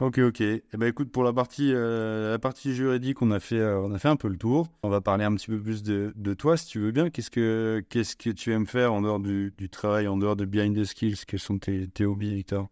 Ok, 0.01 0.19
ok. 0.19 0.41
Eh 0.41 0.63
ben, 0.73 0.87
écoute, 0.87 1.13
pour 1.13 1.23
la 1.23 1.33
partie, 1.33 1.73
la 1.73 2.39
partie 2.41 2.75
juridique, 2.75 3.23
on 3.23 3.31
a, 3.31 3.39
fait, 3.39 3.63
on 3.63 3.93
a 3.93 3.99
fait 3.99 4.09
un 4.09 4.17
peu 4.17 4.29
le 4.29 4.37
tour. 4.37 4.67
On 4.83 4.89
va 4.89 5.01
parler 5.01 5.25
un 5.25 5.35
petit 5.35 5.47
peu 5.47 5.61
plus 5.61 5.83
de, 5.83 6.13
de 6.17 6.35
toi, 6.35 6.57
si 6.57 6.67
tu 6.67 6.81
veux 6.81 6.91
bien. 6.91 7.11
Qu'est-ce 7.11 7.31
que, 7.31 7.85
qu'est-ce 7.89 8.17
que 8.17 8.31
tu 8.31 8.53
aimes 8.53 8.67
faire 8.67 8.93
en 8.93 9.03
dehors 9.03 9.21
du, 9.21 9.55
du, 9.57 9.69
travail, 9.69 10.09
en 10.09 10.17
dehors 10.17 10.35
de 10.35 10.45
Behind 10.45 10.75
the 10.75 10.85
Skills? 10.85 11.25
Quels 11.27 11.39
sont 11.39 11.59
tes, 11.59 11.87
tes 11.89 12.05
hobbies, 12.05 12.35
Victor? 12.35 12.69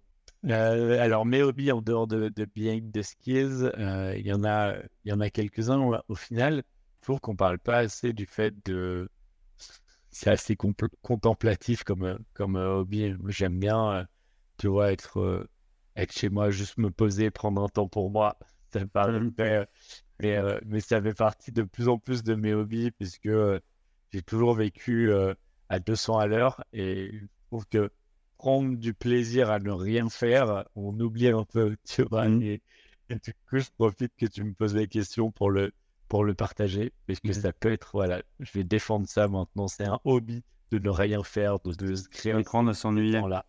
Alors, 0.48 1.26
mes 1.26 1.42
hobbies 1.42 1.70
en 1.70 1.82
dehors 1.82 2.08
de, 2.08 2.30
de 2.30 2.46
Behind 2.56 2.90
the 2.90 3.02
Skills, 3.02 3.70
il 4.16 4.26
y 4.26 4.32
en 4.32 4.42
a, 4.42 4.74
il 5.04 5.10
y 5.10 5.12
en 5.12 5.20
a 5.20 5.30
quelques-uns 5.30 5.78
au 6.08 6.14
final 6.14 6.64
trouve 7.02 7.20
qu'on 7.20 7.36
parle 7.36 7.58
pas 7.58 7.78
assez 7.78 8.12
du 8.12 8.26
fait 8.26 8.54
de. 8.66 9.08
C'est 10.10 10.30
assez 10.30 10.56
contemplatif 10.56 11.84
comme, 11.84 12.02
euh, 12.02 12.18
comme 12.34 12.56
euh, 12.56 12.78
hobby. 12.78 13.14
J'aime 13.28 13.58
bien, 13.60 13.92
euh, 13.92 14.04
tu 14.58 14.66
vois, 14.66 14.92
être, 14.92 15.48
être 15.96 16.12
chez 16.12 16.28
moi, 16.28 16.50
juste 16.50 16.78
me 16.78 16.90
poser, 16.90 17.30
prendre 17.30 17.62
un 17.62 17.68
temps 17.68 17.88
pour 17.88 18.10
moi. 18.10 18.36
Ça 18.72 18.80
me 18.80 19.32
mais, 20.20 20.42
mais, 20.66 20.80
ça 20.80 21.00
fait 21.02 21.14
partie 21.14 21.52
de 21.52 21.62
plus 21.62 21.88
en 21.88 21.98
plus 21.98 22.22
de 22.22 22.34
mes 22.34 22.54
hobbies 22.54 22.90
puisque 22.92 23.30
j'ai 24.12 24.22
toujours 24.22 24.54
vécu 24.54 25.10
à 25.68 25.78
200 25.78 26.18
à 26.18 26.26
l'heure 26.26 26.62
et 26.72 27.10
je 27.12 27.26
trouve 27.48 27.66
que 27.66 27.90
prendre 28.38 28.76
du 28.76 28.94
plaisir 28.94 29.50
à 29.50 29.58
ne 29.58 29.70
rien 29.70 30.08
faire, 30.08 30.64
on 30.76 30.98
oublie 31.00 31.28
un 31.28 31.44
peu, 31.44 31.76
tu 31.84 32.02
vois. 32.04 32.28
Mmh. 32.28 32.42
Et, 32.42 32.62
et, 33.08 33.14
du 33.16 33.34
coup, 33.48 33.58
je 33.58 33.70
profite 33.76 34.12
que 34.16 34.26
tu 34.26 34.44
me 34.44 34.52
poses 34.52 34.74
la 34.74 34.86
question 34.86 35.32
pour 35.32 35.50
le, 35.50 35.72
pour 36.10 36.24
le 36.24 36.34
partager, 36.34 36.92
parce 37.06 37.20
que 37.20 37.28
mmh 37.28 37.32
ça 37.34 37.52
peut 37.52 37.72
être, 37.72 37.90
voilà, 37.94 38.20
je 38.40 38.50
vais 38.52 38.64
défendre 38.64 39.08
ça 39.08 39.28
maintenant, 39.28 39.68
c'est 39.68 39.86
un 39.86 40.00
hobby 40.04 40.42
de 40.72 40.78
ne 40.80 40.90
rien 40.90 41.22
faire, 41.22 41.60
de, 41.60 41.72
de 41.72 42.08
créer. 42.10 42.32
Apprendre 42.32 42.70
à 42.70 42.74
s'ennuyer. 42.74 43.20
Là. 43.28 43.46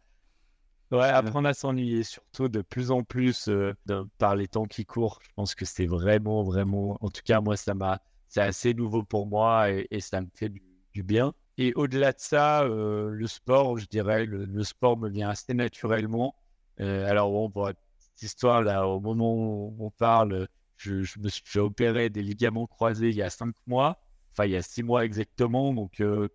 Ouais, 0.91 1.07
apprendre 1.07 1.49
à 1.49 1.55
s'ennuyer, 1.55 2.03
surtout 2.03 2.49
de 2.49 2.61
plus 2.61 2.91
en 2.91 3.03
plus 3.03 3.47
euh, 3.47 3.73
par 4.19 4.35
les 4.35 4.47
temps 4.47 4.65
qui 4.65 4.85
courent. 4.85 5.19
Je 5.23 5.29
pense 5.35 5.55
que 5.55 5.65
c'est 5.65 5.87
vraiment, 5.87 6.43
vraiment, 6.43 6.97
en 7.01 7.09
tout 7.09 7.23
cas, 7.25 7.41
moi, 7.41 7.57
ça 7.57 7.73
m'a, 7.73 7.99
c'est 8.27 8.41
assez 8.41 8.75
nouveau 8.75 9.01
pour 9.01 9.25
moi 9.25 9.71
et, 9.71 9.99
ça 9.99 10.21
me 10.21 10.27
fait 10.35 10.49
du, 10.49 11.03
bien. 11.03 11.33
Et 11.57 11.73
au-delà 11.73 12.11
de 12.11 12.19
ça, 12.19 12.61
euh, 12.61 13.09
le 13.09 13.25
sport, 13.25 13.79
je 13.79 13.87
dirais, 13.87 14.25
le, 14.27 14.63
sport 14.63 14.99
me 14.99 15.09
vient 15.09 15.29
assez 15.29 15.55
naturellement. 15.55 16.35
Euh, 16.79 17.09
alors, 17.09 17.31
bon, 17.31 17.49
pour 17.49 17.71
cette 17.97 18.21
histoire, 18.21 18.61
là, 18.61 18.87
au 18.87 18.99
moment 18.99 19.33
où 19.33 19.75
on 19.79 19.89
parle, 19.89 20.47
je, 20.81 21.19
me 21.19 21.29
suis 21.29 21.43
fait 21.45 21.59
opérer 21.59 22.09
des 22.09 22.23
ligaments 22.23 22.67
croisés 22.67 23.09
il 23.09 23.15
y 23.15 23.21
a 23.21 23.29
cinq 23.29 23.55
mois, 23.67 24.01
enfin 24.31 24.45
il 24.45 24.51
y 24.51 24.55
a 24.55 24.61
six 24.61 24.83
mois 24.83 25.05
exactement, 25.05 25.73
donc 25.73 25.99
euh, 26.01 26.27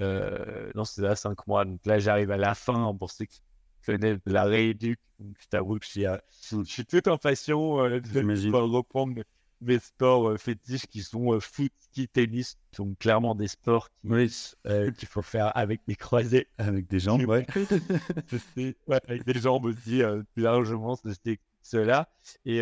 euh, 0.00 0.70
non 0.74 0.84
c'est 0.84 1.02
là 1.02 1.16
cinq 1.16 1.46
mois, 1.46 1.64
donc 1.64 1.80
là 1.86 1.98
j'arrive 1.98 2.30
à 2.30 2.36
la 2.36 2.54
fin 2.54 2.94
pour 2.94 3.10
ceux 3.10 3.24
qui 3.24 3.40
venaient 3.86 4.14
de 4.14 4.32
la 4.32 4.44
rééduque, 4.44 5.00
donc 5.18 5.36
je 5.40 5.48
t'avoue 5.48 5.78
que 5.78 5.84
je 5.84 5.90
suis, 5.90 6.06
euh, 6.06 6.16
je 6.50 6.62
suis 6.64 6.84
tout 6.84 7.02
impatient 7.06 7.88
de 7.88 8.56
reprendre 8.56 9.22
mes 9.60 9.78
sports 9.78 10.38
fétiches 10.38 10.86
qui 10.86 11.02
sont 11.02 11.38
foot, 11.40 11.72
ski, 11.80 12.08
tennis, 12.08 12.58
qui 12.70 12.76
sont 12.76 12.94
clairement 12.98 13.34
des 13.34 13.48
sports 13.48 13.88
qu'il 14.02 15.08
faut 15.08 15.22
faire 15.22 15.56
avec 15.56 15.80
des 15.86 15.96
croisés. 15.96 16.48
Avec 16.58 16.86
des 16.88 17.00
jambes, 17.00 17.22
ouais. 17.22 17.46
ouais. 18.56 19.00
avec 19.08 19.24
des 19.24 19.40
jambes 19.40 19.64
aussi, 19.64 20.02
plus 20.34 20.42
largement, 20.42 20.96
c'est 20.96 21.40
cela. 21.62 22.10
Et, 22.44 22.60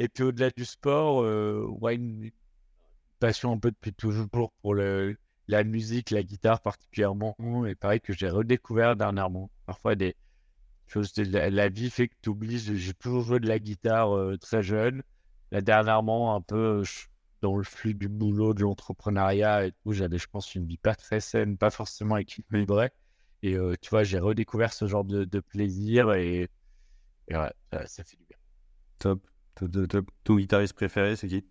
et 0.00 0.08
puis 0.08 0.24
au-delà 0.24 0.48
du 0.50 0.64
sport, 0.64 1.22
euh, 1.22 1.68
une 1.90 2.30
passion 3.18 3.52
un 3.52 3.58
peu 3.58 3.70
depuis 3.70 3.92
toujours 3.92 4.26
pour 4.30 4.74
le, 4.74 5.14
la 5.46 5.62
musique, 5.62 6.10
la 6.10 6.22
guitare 6.22 6.62
particulièrement. 6.62 7.36
Et 7.66 7.74
pareil 7.74 8.00
que 8.00 8.14
j'ai 8.14 8.30
redécouvert 8.30 8.96
dernièrement. 8.96 9.50
Parfois 9.66 9.96
des 9.96 10.16
choses 10.86 11.12
de 11.12 11.24
la, 11.24 11.68
vie 11.68 11.90
fait 11.90 12.08
que 12.08 12.14
tu 12.22 12.30
oublies. 12.30 12.58
J'ai 12.58 12.94
toujours 12.94 13.22
joué 13.24 13.40
de 13.40 13.46
la 13.46 13.58
guitare 13.58 14.16
euh, 14.16 14.38
très 14.38 14.62
jeune. 14.62 15.02
Là 15.52 15.60
dernièrement, 15.60 16.34
un 16.34 16.40
peu 16.40 16.82
dans 17.42 17.58
le 17.58 17.62
flux 17.62 17.92
du 17.92 18.08
boulot, 18.08 18.54
de 18.54 18.62
l'entrepreneuriat 18.62 19.66
et 19.66 19.72
tout, 19.72 19.92
j'avais, 19.92 20.16
je 20.16 20.28
pense, 20.28 20.54
une 20.54 20.66
vie 20.66 20.78
pas 20.78 20.94
très 20.94 21.20
saine, 21.20 21.58
pas 21.58 21.70
forcément 21.70 22.16
équilibrée. 22.16 22.90
Et 23.42 23.54
euh, 23.54 23.74
tu 23.82 23.90
vois, 23.90 24.02
j'ai 24.04 24.18
redécouvert 24.18 24.72
ce 24.72 24.86
genre 24.86 25.04
de, 25.04 25.40
plaisir 25.40 26.14
et, 26.14 26.48
ouais, 27.30 27.52
ça 27.86 28.02
fait 28.02 28.16
du 28.16 28.24
bien. 28.26 28.38
Top. 28.98 29.20
Ton 30.24 30.36
guitariste 30.36 30.74
préféré, 30.74 31.16
c'est 31.16 31.28
qui? 31.28 31.44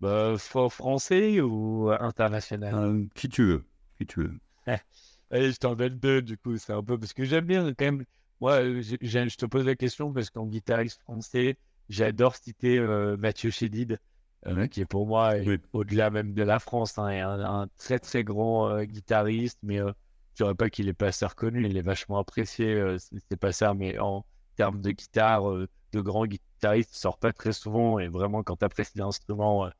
Bah, 0.00 0.34
Français 0.38 1.40
ou 1.40 1.90
international 1.90 2.74
euh, 2.74 3.04
Qui 3.14 3.28
tu 3.28 3.44
veux. 3.44 3.64
Qui 3.96 4.06
tu 4.06 4.20
veux. 4.20 4.38
Allez, 5.30 5.52
je 5.52 5.58
t'en 5.58 5.74
donne 5.74 5.98
deux, 5.98 6.22
du 6.22 6.38
coup. 6.38 6.56
C'est 6.56 6.72
un 6.72 6.82
peu 6.82 6.98
parce 6.98 7.12
que 7.12 7.24
j'aime 7.24 7.46
bien 7.46 7.74
quand 7.74 7.84
même. 7.84 8.04
Moi, 8.40 8.60
je 8.80 9.36
te 9.36 9.46
pose 9.46 9.66
la 9.66 9.74
question 9.74 10.12
parce 10.12 10.30
qu'en 10.30 10.46
guitariste 10.46 11.00
français, 11.02 11.56
j'adore 11.88 12.36
citer 12.36 12.78
euh, 12.78 13.16
Mathieu 13.16 13.50
Chédid, 13.50 13.98
euh, 14.46 14.68
qui 14.68 14.80
est 14.80 14.86
pour 14.86 15.08
moi, 15.08 15.34
au-delà 15.72 16.10
même 16.10 16.32
de 16.34 16.44
la 16.44 16.60
France, 16.60 16.98
hein, 16.98 17.08
un, 17.08 17.66
très 17.78 17.98
très 17.98 18.22
grand 18.22 18.84
guitariste, 18.84 19.58
mais 19.64 19.78
je 19.78 19.82
ne 19.82 19.92
dirais 20.36 20.54
pas 20.54 20.70
qu'il 20.70 20.88
est 20.88 20.92
pas 20.92 21.08
assez 21.08 21.26
reconnu, 21.26 21.66
il 21.66 21.76
est 21.76 21.82
vachement 21.82 22.18
apprécié, 22.18 22.96
c'est 23.28 23.36
pas 23.40 23.50
ça, 23.50 23.74
mais 23.74 23.98
en 23.98 24.24
termes 24.58 24.80
de 24.80 24.90
guitare, 24.90 25.44
de 25.92 26.00
grands 26.00 26.26
guitaristes 26.26 26.94
sortent 26.94 27.20
pas 27.20 27.32
très 27.32 27.52
souvent. 27.52 27.98
Et 27.98 28.08
vraiment, 28.08 28.42
quand 28.42 28.56
tu 28.56 28.64
apprécies 28.64 28.98
l'instrument, 28.98 29.66
euh, 29.66 29.70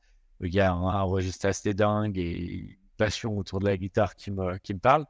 il 0.40 0.54
y 0.54 0.60
a 0.60 0.72
un, 0.72 1.02
registre 1.02 1.46
assez 1.46 1.74
dingue 1.74 2.16
et 2.16 2.32
une 2.32 2.76
passion 2.96 3.36
autour 3.36 3.58
de 3.60 3.66
la 3.66 3.76
guitare 3.76 4.14
qui 4.14 4.30
me, 4.30 4.56
qui 4.58 4.74
me 4.74 4.78
parle. 4.78 5.04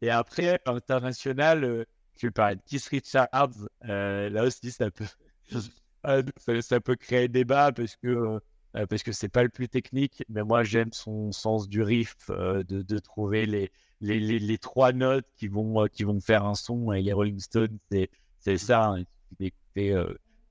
Et 0.00 0.10
après, 0.10 0.60
international, 0.66 1.64
euh, 1.64 1.84
vais 2.20 2.30
parler 2.30 2.56
de 2.56 2.62
Keith 2.66 2.84
Richards. 2.86 3.50
Euh, 3.88 4.28
là 4.28 4.44
aussi, 4.44 4.70
ça 4.70 4.90
peut, 4.90 5.06
ça, 6.60 6.80
peut 6.80 6.96
créer 6.96 7.28
débat 7.28 7.72
parce 7.72 7.96
que 7.96 8.40
parce 8.88 9.02
que 9.02 9.12
c'est 9.12 9.28
pas 9.28 9.42
le 9.42 9.50
plus 9.50 9.68
technique, 9.68 10.24
mais 10.30 10.42
moi 10.42 10.64
j'aime 10.64 10.94
son 10.94 11.30
sens 11.30 11.68
du 11.68 11.82
riff, 11.82 12.16
de, 12.30 12.62
de, 12.62 12.98
trouver 12.98 13.44
les 13.44 13.70
les, 14.00 14.18
les, 14.18 14.58
trois 14.58 14.92
notes 14.92 15.26
qui 15.36 15.48
vont 15.48 15.86
qui 15.88 16.04
vont 16.04 16.20
faire 16.20 16.46
un 16.46 16.54
son. 16.54 16.90
Et 16.92 17.02
les 17.02 17.12
Rolling 17.12 17.38
Stones, 17.38 17.78
c'est 17.90 18.08
c'est 18.42 18.58
ça. 18.58 18.94
Hein, 18.94 19.04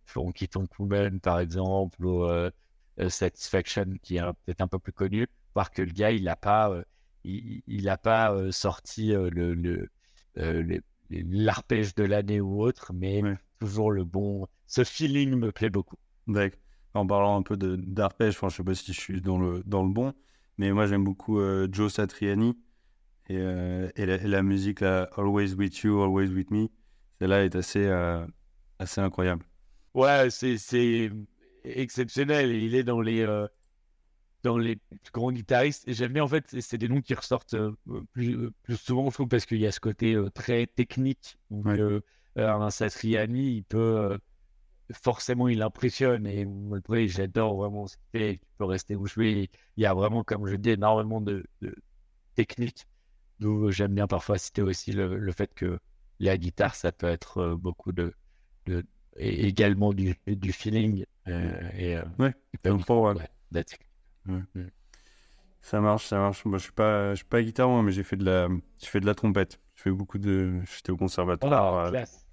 Funky 0.05 0.47
Tonkumen, 0.47 1.19
par 1.19 1.39
exemple, 1.39 2.03
ou 2.05 2.25
euh, 2.25 2.49
euh, 2.99 3.09
Satisfaction, 3.09 3.85
qui 4.01 4.17
est 4.17 4.21
peut-être 4.45 4.61
un 4.61 4.67
peu 4.67 4.79
plus 4.79 4.93
connu, 4.93 5.27
voir 5.53 5.71
que 5.71 5.81
le 5.81 5.91
gars, 5.91 6.11
il 6.11 6.23
n'a 6.23 6.35
pas, 6.35 6.69
euh, 6.71 6.83
il, 7.23 7.89
a 7.89 7.97
pas 7.97 8.51
sorti 8.51 9.13
le, 9.13 9.53
le 9.53 9.89
l'arpège 11.09 11.93
de 11.95 12.03
l'année 12.03 12.41
ou 12.41 12.61
autre, 12.63 12.93
mais 12.93 13.21
toujours 13.59 13.91
le 13.91 14.03
bon. 14.05 14.47
Ce 14.65 14.83
feeling 14.83 15.35
me 15.35 15.51
plaît 15.51 15.69
beaucoup. 15.69 15.97
En 16.93 17.05
parlant 17.05 17.37
un 17.37 17.41
peu 17.41 17.57
d'arpège, 17.57 18.37
je 18.39 18.45
ne 18.45 18.49
sais 18.49 18.63
pas 18.63 18.75
si 18.75 18.93
je 18.93 18.99
suis 18.99 19.21
dans 19.21 19.37
le, 19.37 19.61
dans 19.65 19.83
le 19.83 19.91
bon, 19.91 20.13
mais 20.57 20.71
moi 20.71 20.87
j'aime 20.87 21.03
beaucoup 21.03 21.39
Joe 21.71 21.93
Satriani 21.93 22.57
et, 23.29 23.35
et, 23.95 24.05
la, 24.05 24.41
musique 24.41 24.79
là, 24.79 25.09
Always 25.15 25.53
With 25.53 25.77
You, 25.79 26.01
Always 26.01 26.29
With 26.29 26.49
Me. 26.49 26.69
Celle-là 27.21 27.45
est 27.45 27.55
assez, 27.55 27.87
assez 28.79 28.99
incroyable. 28.99 29.45
Ouais, 29.93 30.29
c'est 30.31 31.11
exceptionnel. 31.63 32.51
Il 32.51 32.73
est 32.73 32.83
dans 32.83 32.99
les. 32.99 33.21
Euh, 33.21 33.47
dans 34.41 34.57
les 34.57 34.79
grands 35.13 35.31
guitaristes. 35.31 35.83
J'aime 35.85 36.13
bien, 36.13 36.23
en 36.23 36.27
fait, 36.27 36.59
c'est 36.61 36.79
des 36.79 36.89
noms 36.89 37.01
qui 37.01 37.13
ressortent 37.13 37.55
plus, 38.11 38.49
plus, 38.63 38.75
souvent, 38.75 39.07
je 39.11 39.13
trouve, 39.13 39.27
parce 39.27 39.45
qu'il 39.45 39.59
y 39.59 39.67
a 39.67 39.71
ce 39.71 39.79
côté 39.79 40.19
très 40.33 40.65
technique. 40.65 41.37
Donc, 41.51 41.67
un 42.35 42.69
Satriani, 42.71 43.57
il 43.57 43.63
peut 43.65 44.17
forcément, 44.93 45.47
il 45.47 45.61
impressionne. 45.61 46.25
Et 46.25 46.47
après, 46.75 47.07
j'adore 47.07 47.55
vraiment 47.55 47.85
ce 47.85 47.97
qu'il 47.97 48.19
fait. 48.19 48.37
Tu 48.37 48.47
peux 48.57 48.65
rester 48.65 48.95
où 48.95 49.05
je 49.05 49.19
vais. 49.19 49.49
Il 49.77 49.83
y 49.83 49.85
a 49.85 49.93
vraiment, 49.93 50.23
comme 50.23 50.47
je 50.47 50.55
dis, 50.55 50.71
énormément 50.71 51.21
de, 51.21 51.45
de 51.61 51.75
technique. 52.33 52.87
D'où 53.39 53.71
j'aime 53.71 53.93
bien 53.93 54.07
parfois 54.07 54.37
citer 54.37 54.61
aussi 54.61 54.91
le, 54.91 55.31
fait 55.31 55.53
que 55.53 55.79
la 56.21 56.37
guitare, 56.37 56.75
ça 56.75 56.91
peut 56.91 57.07
être 57.07 57.55
beaucoup 57.55 57.91
de, 57.91 58.13
de 58.65 58.85
et 59.17 59.47
également 59.47 59.93
du, 59.93 60.15
du 60.27 60.53
feeling. 60.53 61.05
Euh, 61.27 61.69
et, 61.77 61.97
euh, 61.97 62.03
ouais, 62.19 62.33
ouais, 62.65 63.21
mm. 64.25 64.67
Ça 65.61 65.79
marche, 65.79 66.07
ça 66.07 66.17
marche. 66.17 66.45
Moi, 66.45 66.57
je 66.57 66.63
suis 66.63 66.71
pas, 66.71 67.11
je 67.11 67.17
suis 67.17 67.25
pas 67.25 67.41
guitare, 67.41 67.69
moi, 67.69 67.83
mais 67.83 67.91
j'ai 67.91 68.03
fait 68.03 68.17
de 68.17 68.25
la, 68.25 68.47
je 68.81 68.87
fais 68.87 68.99
de 68.99 69.05
la 69.05 69.15
trompette. 69.15 69.59
Je 69.75 69.83
fais 69.83 69.91
beaucoup 69.91 70.17
de, 70.17 70.61
j'étais 70.75 70.91
au 70.91 70.97
conservatoire. 70.97 71.87
Oh, 71.87 71.91
classe. 71.91 72.25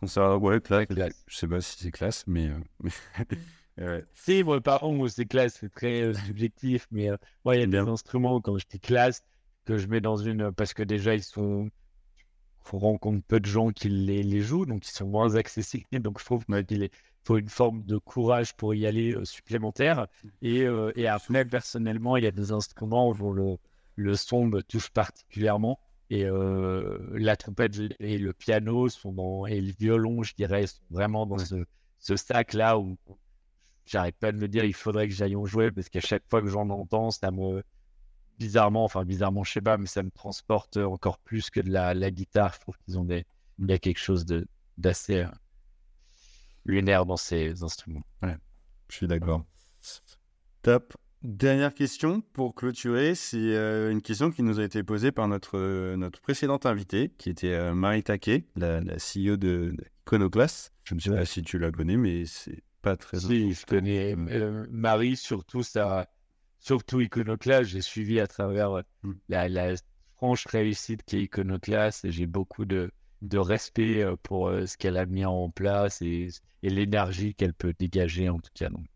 Conservatoire, 0.00 0.42
ouais, 0.42 0.86
classe. 0.86 1.24
Je 1.26 1.36
sais 1.36 1.48
pas 1.48 1.60
si 1.60 1.78
c'est 1.78 1.90
classe, 1.90 2.24
mais. 2.26 2.50
Euh, 2.50 4.02
Si, 4.12 4.42
moi, 4.42 4.60
par 4.60 4.80
contre, 4.80 5.06
c'est 5.06 5.26
classe, 5.26 5.58
c'est 5.60 5.72
très 5.72 6.12
subjectif, 6.12 6.88
mais 6.90 7.10
moi, 7.44 7.54
il 7.54 7.60
y 7.60 7.62
a 7.62 7.66
des 7.66 7.78
instruments 7.78 8.40
quand 8.40 8.58
je 8.58 8.66
dis 8.68 8.80
classe 8.80 9.22
que 9.66 9.78
je 9.78 9.86
mets 9.86 10.00
dans 10.00 10.16
une, 10.16 10.50
parce 10.50 10.74
que 10.74 10.82
déjà 10.82 11.14
ils 11.14 11.22
sont 11.22 11.70
on 12.74 12.78
rencontre 12.78 13.24
peu 13.26 13.40
de 13.40 13.46
gens 13.46 13.70
qui 13.70 13.88
les, 13.88 14.22
les, 14.22 14.40
jouent, 14.40 14.66
donc 14.66 14.86
ils 14.86 14.92
sont 14.92 15.06
moins 15.06 15.36
accessibles. 15.36 15.86
Donc 16.00 16.18
je 16.20 16.24
trouve 16.24 16.44
qu'il 16.44 16.90
faut 17.24 17.36
une 17.38 17.48
forme 17.48 17.82
de 17.84 17.98
courage 17.98 18.54
pour 18.54 18.74
y 18.74 18.86
aller 18.86 19.14
euh, 19.14 19.24
supplémentaire. 19.24 20.06
Et, 20.42 20.62
euh, 20.62 20.92
et, 20.96 21.06
après, 21.06 21.44
personnellement, 21.44 22.16
il 22.16 22.24
y 22.24 22.26
a 22.26 22.30
des 22.30 22.52
instruments 22.52 23.10
où 23.10 23.32
le, 23.32 23.56
le 23.96 24.14
son 24.16 24.46
me 24.46 24.62
touche 24.62 24.90
particulièrement. 24.90 25.78
Et 26.10 26.24
euh, 26.24 26.98
la 27.12 27.36
trompette 27.36 27.78
et 28.00 28.16
le 28.18 28.32
piano 28.32 28.88
sont 28.88 29.12
dans, 29.12 29.46
et 29.46 29.60
le 29.60 29.72
violon, 29.78 30.22
je 30.22 30.34
dirais, 30.34 30.66
sont 30.66 30.80
vraiment 30.90 31.26
dans 31.26 31.38
ce, 31.38 31.66
ce 31.98 32.16
sac-là 32.16 32.78
où 32.78 32.96
j'arrête 33.84 34.16
pas 34.16 34.32
de 34.32 34.38
me 34.38 34.48
dire 34.48 34.64
il 34.64 34.74
faudrait 34.74 35.08
que 35.08 35.14
j'aille 35.14 35.36
en 35.36 35.44
jouer 35.44 35.70
parce 35.70 35.88
qu'à 35.88 36.00
chaque 36.00 36.22
fois 36.28 36.40
que 36.40 36.48
j'en 36.48 36.68
entends, 36.70 37.10
ça 37.10 37.30
me, 37.30 37.62
bizarrement, 38.38 38.84
enfin 38.84 39.04
bizarrement, 39.04 39.44
je 39.44 39.52
sais 39.52 39.60
pas, 39.60 39.76
mais 39.76 39.86
ça 39.86 40.02
me 40.02 40.10
transporte 40.10 40.76
encore 40.76 41.18
plus 41.18 41.50
que 41.50 41.60
de 41.60 41.70
la, 41.70 41.94
la 41.94 42.10
guitare. 42.10 42.54
Je 42.54 42.60
trouve 42.60 42.76
qu'ils 42.84 42.98
ont 42.98 43.04
des, 43.04 43.26
il 43.58 43.68
y 43.68 43.72
a 43.72 43.78
quelque 43.78 43.98
chose 43.98 44.24
de 44.24 44.46
d'assez 44.76 45.20
euh, 45.22 45.26
lunaire 46.64 47.04
dans 47.04 47.16
ces 47.16 47.62
instruments. 47.62 48.04
Ouais, 48.22 48.36
je 48.88 48.96
suis 48.96 49.08
d'accord. 49.08 49.44
Top. 50.62 50.94
Dernière 51.22 51.74
question 51.74 52.20
pour 52.20 52.54
clôturer, 52.54 53.16
c'est 53.16 53.38
euh, 53.38 53.90
une 53.90 54.02
question 54.02 54.30
qui 54.30 54.44
nous 54.44 54.60
a 54.60 54.64
été 54.64 54.84
posée 54.84 55.10
par 55.10 55.26
notre, 55.26 55.58
euh, 55.58 55.96
notre 55.96 56.20
précédente 56.20 56.64
invitée, 56.64 57.12
qui 57.18 57.28
était 57.28 57.72
Marie 57.72 58.04
Taquet, 58.04 58.46
la, 58.54 58.80
la 58.80 58.94
CEO 58.94 59.36
de, 59.36 59.74
Iconoclast. 60.06 60.72
Je 60.84 60.94
ne 60.94 61.00
sais 61.00 61.10
pas 61.10 61.24
si 61.24 61.42
tu 61.42 61.58
la 61.58 61.72
connais, 61.72 61.96
mais 61.96 62.24
c'est 62.24 62.62
pas 62.82 62.96
très. 62.96 63.18
Si, 63.18 63.52
je 63.52 63.66
connais 63.66 64.14
Marie, 64.70 65.16
surtout 65.16 65.64
ça 65.64 66.08
surtout 66.58 67.00
Iconoclast, 67.00 67.70
j'ai 67.70 67.82
suivi 67.82 68.20
à 68.20 68.26
travers 68.26 68.78
euh, 68.78 68.82
mm. 69.02 69.12
la, 69.28 69.74
franche 70.16 70.46
réussite 70.46 71.02
qu'est 71.04 71.22
Iconoclast 71.22 72.04
et 72.04 72.10
j'ai 72.10 72.26
beaucoup 72.26 72.64
de, 72.64 72.90
de 73.22 73.38
respect 73.38 74.02
euh, 74.02 74.16
pour 74.22 74.48
euh, 74.48 74.66
ce 74.66 74.76
qu'elle 74.76 74.96
a 74.96 75.06
mis 75.06 75.24
en 75.24 75.50
place 75.50 76.02
et, 76.02 76.28
et 76.62 76.70
l'énergie 76.70 77.34
qu'elle 77.34 77.54
peut 77.54 77.74
dégager 77.78 78.28
en 78.28 78.38
tout 78.38 78.50
cas. 78.54 78.68
Donc, 78.68 78.86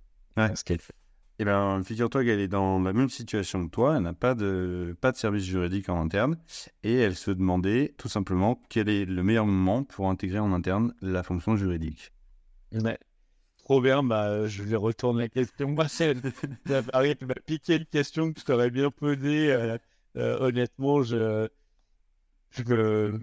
ce 0.57 0.64
qu'elle 0.64 0.81
fait. 0.81 0.94
Eh 1.38 1.44
bien, 1.44 1.83
figure-toi 1.83 2.25
qu'elle 2.25 2.40
est 2.40 2.48
dans 2.48 2.79
la 2.79 2.92
même 2.92 3.09
situation 3.09 3.64
que 3.66 3.70
toi, 3.70 3.96
elle 3.96 4.03
n'a 4.03 4.12
pas 4.12 4.35
de, 4.35 4.96
pas 5.01 5.12
de 5.12 5.16
service 5.16 5.44
juridique 5.44 5.88
en 5.88 6.01
interne 6.01 6.37
et 6.83 6.94
elle 6.94 7.16
se 7.16 7.31
demandait 7.31 7.94
tout 7.98 8.09
simplement 8.09 8.62
quel 8.68 8.88
est 8.88 9.05
le 9.05 9.22
meilleur 9.22 9.46
moment 9.46 9.83
pour 9.83 10.09
intégrer 10.09 10.38
en 10.38 10.53
interne 10.53 10.94
la 11.01 11.22
fonction 11.22 11.57
juridique. 11.57 12.12
Trop 13.62 13.81
bien, 13.81 14.03
bah, 14.03 14.48
je 14.48 14.62
vais 14.64 14.77
retourner 14.77 15.22
la 15.22 15.29
question. 15.29 15.68
Moi, 15.68 15.87
c'est 15.87 16.16
Marie 16.92 17.16
m'a 17.20 17.35
piqué 17.35 17.77
une 17.77 17.87
question 17.87 18.33
que 18.33 18.40
je 18.40 18.44
t'aurais 18.44 18.70
bien 18.70 18.90
posée. 18.90 19.53
Euh, 19.53 19.79
euh, 20.16 20.38
honnêtement, 20.40 21.03
je, 21.05 21.48
je, 22.51 23.18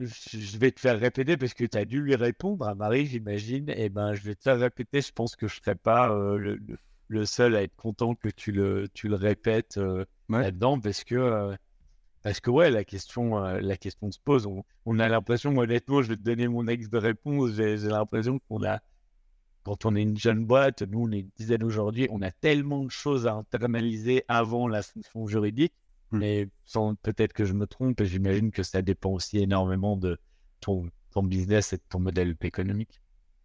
je, 0.00 0.58
vais 0.58 0.70
te 0.70 0.78
faire 0.78 0.98
répéter 0.98 1.36
parce 1.36 1.54
que 1.54 1.64
tu 1.64 1.76
as 1.76 1.84
dû 1.84 2.00
lui 2.00 2.14
répondre 2.14 2.68
à 2.68 2.76
Marie, 2.76 3.06
j'imagine. 3.06 3.68
Et 3.70 3.86
eh 3.86 3.88
ben, 3.88 4.14
je 4.14 4.22
vais 4.22 4.36
te 4.36 4.42
faire 4.42 4.60
répéter. 4.60 5.00
Je 5.00 5.10
pense 5.12 5.34
que 5.34 5.48
je 5.48 5.56
ne 5.56 5.60
serai 5.64 5.74
pas 5.74 6.08
euh, 6.08 6.38
le, 6.38 6.60
le, 7.08 7.26
seul 7.26 7.56
à 7.56 7.62
être 7.62 7.74
content 7.74 8.14
que 8.14 8.28
tu 8.28 8.52
le, 8.52 8.88
tu 8.94 9.08
le 9.08 9.16
répètes 9.16 9.80
là-dedans 10.28 10.78
parce 10.78 11.02
que. 11.02 11.56
parce 12.22 12.38
que 12.38 12.50
ouais, 12.50 12.70
la 12.70 12.84
question, 12.84 13.40
la 13.40 13.76
question 13.76 14.12
se 14.12 14.20
pose. 14.20 14.46
On, 14.46 14.64
on 14.86 15.00
a 15.00 15.08
l'impression, 15.08 15.56
honnêtement, 15.58 16.00
je 16.00 16.10
vais 16.10 16.16
te 16.16 16.22
donner 16.22 16.46
mon 16.46 16.68
ex 16.68 16.88
de 16.88 16.98
réponse. 16.98 17.54
J'ai 17.54 17.76
l'impression 17.76 18.38
qu'on 18.48 18.62
a, 18.62 18.80
quand 19.64 19.86
on 19.86 19.96
est 19.96 20.02
une 20.02 20.16
jeune 20.16 20.44
boîte, 20.44 20.82
nous 20.82 21.00
on 21.00 21.10
est 21.10 21.20
une 21.20 21.30
dizaine 21.36 21.64
aujourd'hui, 21.64 22.06
on 22.10 22.22
a 22.22 22.30
tellement 22.30 22.84
de 22.84 22.90
choses 22.90 23.26
à 23.26 23.34
internaliser 23.34 24.24
avant 24.28 24.68
la 24.68 24.82
fonction 24.82 25.26
juridique, 25.26 25.74
hmm. 26.12 26.18
mais 26.18 26.48
sans 26.64 26.94
peut-être 26.94 27.32
que 27.32 27.44
je 27.44 27.54
me 27.54 27.66
trompe, 27.66 28.00
et 28.00 28.06
j'imagine 28.06 28.50
que 28.50 28.62
ça 28.62 28.82
dépend 28.82 29.10
aussi 29.10 29.38
énormément 29.38 29.96
de 29.96 30.18
ton, 30.60 30.88
ton 31.10 31.22
business 31.22 31.72
et 31.72 31.76
de 31.76 31.82
ton 31.88 31.98
modèle 31.98 32.36
économique. 32.42 33.00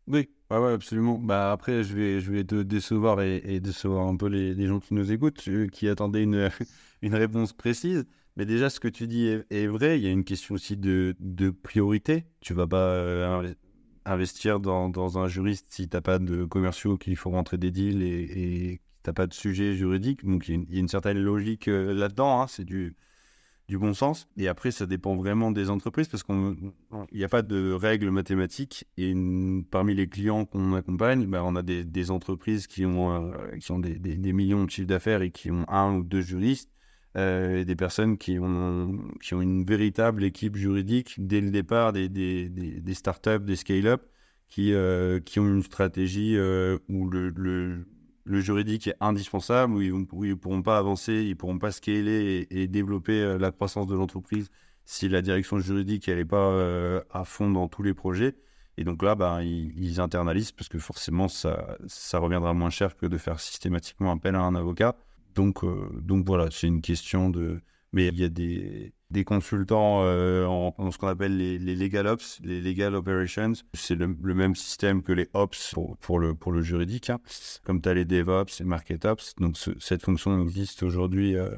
Oui, 0.08 0.28
ouais, 0.50 0.74
absolument. 0.74 1.20
Bah 1.20 1.52
après, 1.52 1.84
je 1.84 1.96
vais, 1.96 2.20
je 2.20 2.32
vais 2.32 2.44
te 2.44 2.64
décevoir 2.64 3.22
et, 3.22 3.60
décevoir 3.60 4.08
un 4.08 4.18
peu 4.18 4.28
les, 4.28 4.66
gens 4.66 4.80
qui 4.80 4.96
nous 4.96 5.12
écoutent, 5.12 5.48
qui 5.72 5.88
attendaient 5.88 6.24
une, 6.24 6.50
une 7.04 7.14
réponse 7.14 7.54
précise. 7.54 8.06
Mais 8.36 8.46
déjà, 8.46 8.70
ce 8.70 8.80
que 8.80 8.88
tu 8.88 9.06
dis 9.06 9.28
est, 9.28 9.68
vrai. 9.68 10.00
Il 10.00 10.04
y 10.04 10.08
a 10.08 10.12
une 10.12 10.24
question 10.24 10.56
aussi 10.56 10.78
de, 10.78 11.16
de 11.20 11.52
priorité. 11.52 12.26
Tu 12.42 12.54
vas 12.54 12.66
pas 12.66 12.78
euh, 12.78 13.54
investir 14.12 14.60
dans, 14.60 14.90
dans, 14.90 15.18
un 15.18 15.28
juriste 15.28 15.68
si 15.70 15.88
tu 15.88 15.96
n'as 15.96 16.02
pas 16.02 16.20
de 16.20 16.46
commerciaux 16.46 16.98
qu'il 16.98 17.16
faut 17.16 17.30
rentrer 17.30 17.58
des 17.58 17.72
deals 17.72 18.02
et, 18.02 18.72
et 18.72 18.82
tu 19.04 19.10
n'as 19.10 19.14
pas 19.14 19.28
de 19.28 19.34
sujet 19.34 19.74
juridique. 19.76 20.26
Donc 20.26 20.48
il 20.48 20.66
y, 20.70 20.78
a 20.78 20.80
une 20.80 20.88
certaine 20.88 21.20
logique 21.20 21.68
euh, 21.68 21.94
là-dedans, 21.94 22.42
hein, 22.42 22.48
c'est 22.48 22.66
du, 22.66 22.96
du 23.70 23.78
bon 23.78 23.94
sens. 23.94 24.28
Et 24.36 24.48
après, 24.48 24.72
ça 24.72 24.86
dépend 24.88 25.16
vraiment 25.16 25.52
des 25.52 25.70
entreprises 25.70 26.08
parce 26.08 26.24
qu'il 26.24 26.56
n'y 27.14 27.24
a 27.24 27.30
pas 27.30 27.44
de 27.44 27.72
règles 27.72 28.10
mathématiques. 28.10 28.86
Et 28.98 29.14
parmi 29.70 29.94
les 29.94 30.10
clients 30.10 30.46
qu'on 30.46 30.74
accompagne, 30.74 31.28
bah, 31.28 31.44
on 31.46 31.56
a 31.56 31.62
des, 31.62 32.12
entreprises 32.12 32.68
qui 32.68 32.86
ont, 32.86 33.32
euh, 33.32 33.58
qui 33.60 33.72
ont 33.72 33.80
des, 33.80 34.34
millions 34.34 34.66
de 34.66 34.70
chiffres 34.70 34.88
d'affaires 34.88 35.22
et 35.22 35.30
qui 35.30 35.52
ont 35.52 35.66
un 35.70 35.96
ou 35.96 36.04
deux 36.04 36.22
juristes. 36.22 36.72
Euh, 37.18 37.64
des 37.64 37.76
personnes 37.76 38.20
qui 38.20 38.38
ont, 38.38 39.00
qui 39.20 39.34
ont 39.34 39.42
une 39.42 39.66
véritable 39.66 40.24
équipe 40.24 40.56
juridique 40.56 41.16
dès 41.18 41.42
le 41.42 41.50
départ, 41.50 41.92
des, 41.92 42.08
des, 42.08 42.50
des, 42.50 42.80
des 42.80 42.94
startups, 42.94 43.40
des 43.40 43.56
scale-up, 43.56 44.04
qui, 44.48 44.74
euh, 44.74 45.20
qui 45.20 45.40
ont 45.40 45.48
une 45.48 45.64
stratégie 45.64 46.38
euh, 46.38 46.78
où 46.88 47.10
le, 47.10 47.30
le, 47.30 47.88
le, 48.26 48.42
juridique 48.42 48.88
est 48.88 48.96
indispensable, 49.00 49.74
où 49.74 49.82
ils 49.82 49.92
ne 49.92 50.36
pourront 50.36 50.62
pas 50.62 50.78
avancer, 50.78 51.24
ils 51.24 51.30
ne 51.30 51.34
pourront 51.34 51.58
pas 51.58 51.72
scaler 51.72 52.48
et, 52.52 52.68
développer 52.68 53.38
la 53.40 53.52
croissance 53.52 53.88
de 53.88 53.96
l'entreprise 53.96 54.50
si 54.86 55.10
la 55.10 55.24
direction 55.24 55.60
juridique 55.60 56.08
n'est 56.08 56.26
pas 56.26 57.02
à 57.12 57.26
fond 57.26 57.50
dans 57.50 57.68
tous 57.68 57.84
les 57.84 57.96
projets. 57.96 58.36
Et 58.78 58.84
donc 58.84 59.04
là, 59.04 59.16
bah, 59.16 59.44
ils, 59.44 59.78
ils, 59.80 60.00
internalisent 60.00 60.52
parce 60.52 60.70
que 60.70 60.80
forcément, 60.80 61.28
ça, 61.28 61.78
ça 61.88 62.20
reviendra 62.20 62.54
moins 62.54 62.70
cher 62.70 62.96
que 62.96 63.08
de 63.08 63.18
faire 63.18 63.40
systématiquement 63.40 64.12
appel 64.12 64.36
à 64.36 64.42
un 64.42 64.56
avocat. 64.56 64.96
Donc, 65.40 65.64
euh, 65.64 65.90
donc 66.02 66.26
voilà, 66.26 66.50
c'est 66.52 66.68
une 66.68 66.82
question 66.82 67.30
de. 67.30 67.62
Mais 67.94 68.08
il 68.10 68.20
y 68.20 68.26
a 68.26 68.30
des, 68.30 69.24
consultants 69.24 70.04
euh, 70.04 70.46
en, 70.46 70.92
ce 70.92 70.98
qu'on 70.98 71.08
appelle 71.08 71.38
les, 71.38 71.58
legal 71.78 72.08
ops, 72.08 72.42
les 72.44 72.60
legal 72.60 72.94
operations. 72.94 73.54
C'est 73.74 73.96
le, 73.96 74.08
même 74.36 74.54
système 74.54 75.02
que 75.02 75.14
les 75.14 75.30
ops 75.34 75.74
pour, 76.02 76.20
le, 76.20 76.62
juridique. 76.62 77.10
Hein. 77.10 77.20
Comme 77.64 77.82
tu 77.82 77.88
as 77.88 77.94
les 77.94 78.04
DevOps 78.04 78.60
et 78.60 78.66
Market 78.66 79.06
Ops. 79.06 79.34
Donc 79.38 79.56
cette 79.80 80.04
fonction 80.04 80.44
existe 80.44 80.84
aujourd'hui 80.84 81.38
euh, 81.38 81.56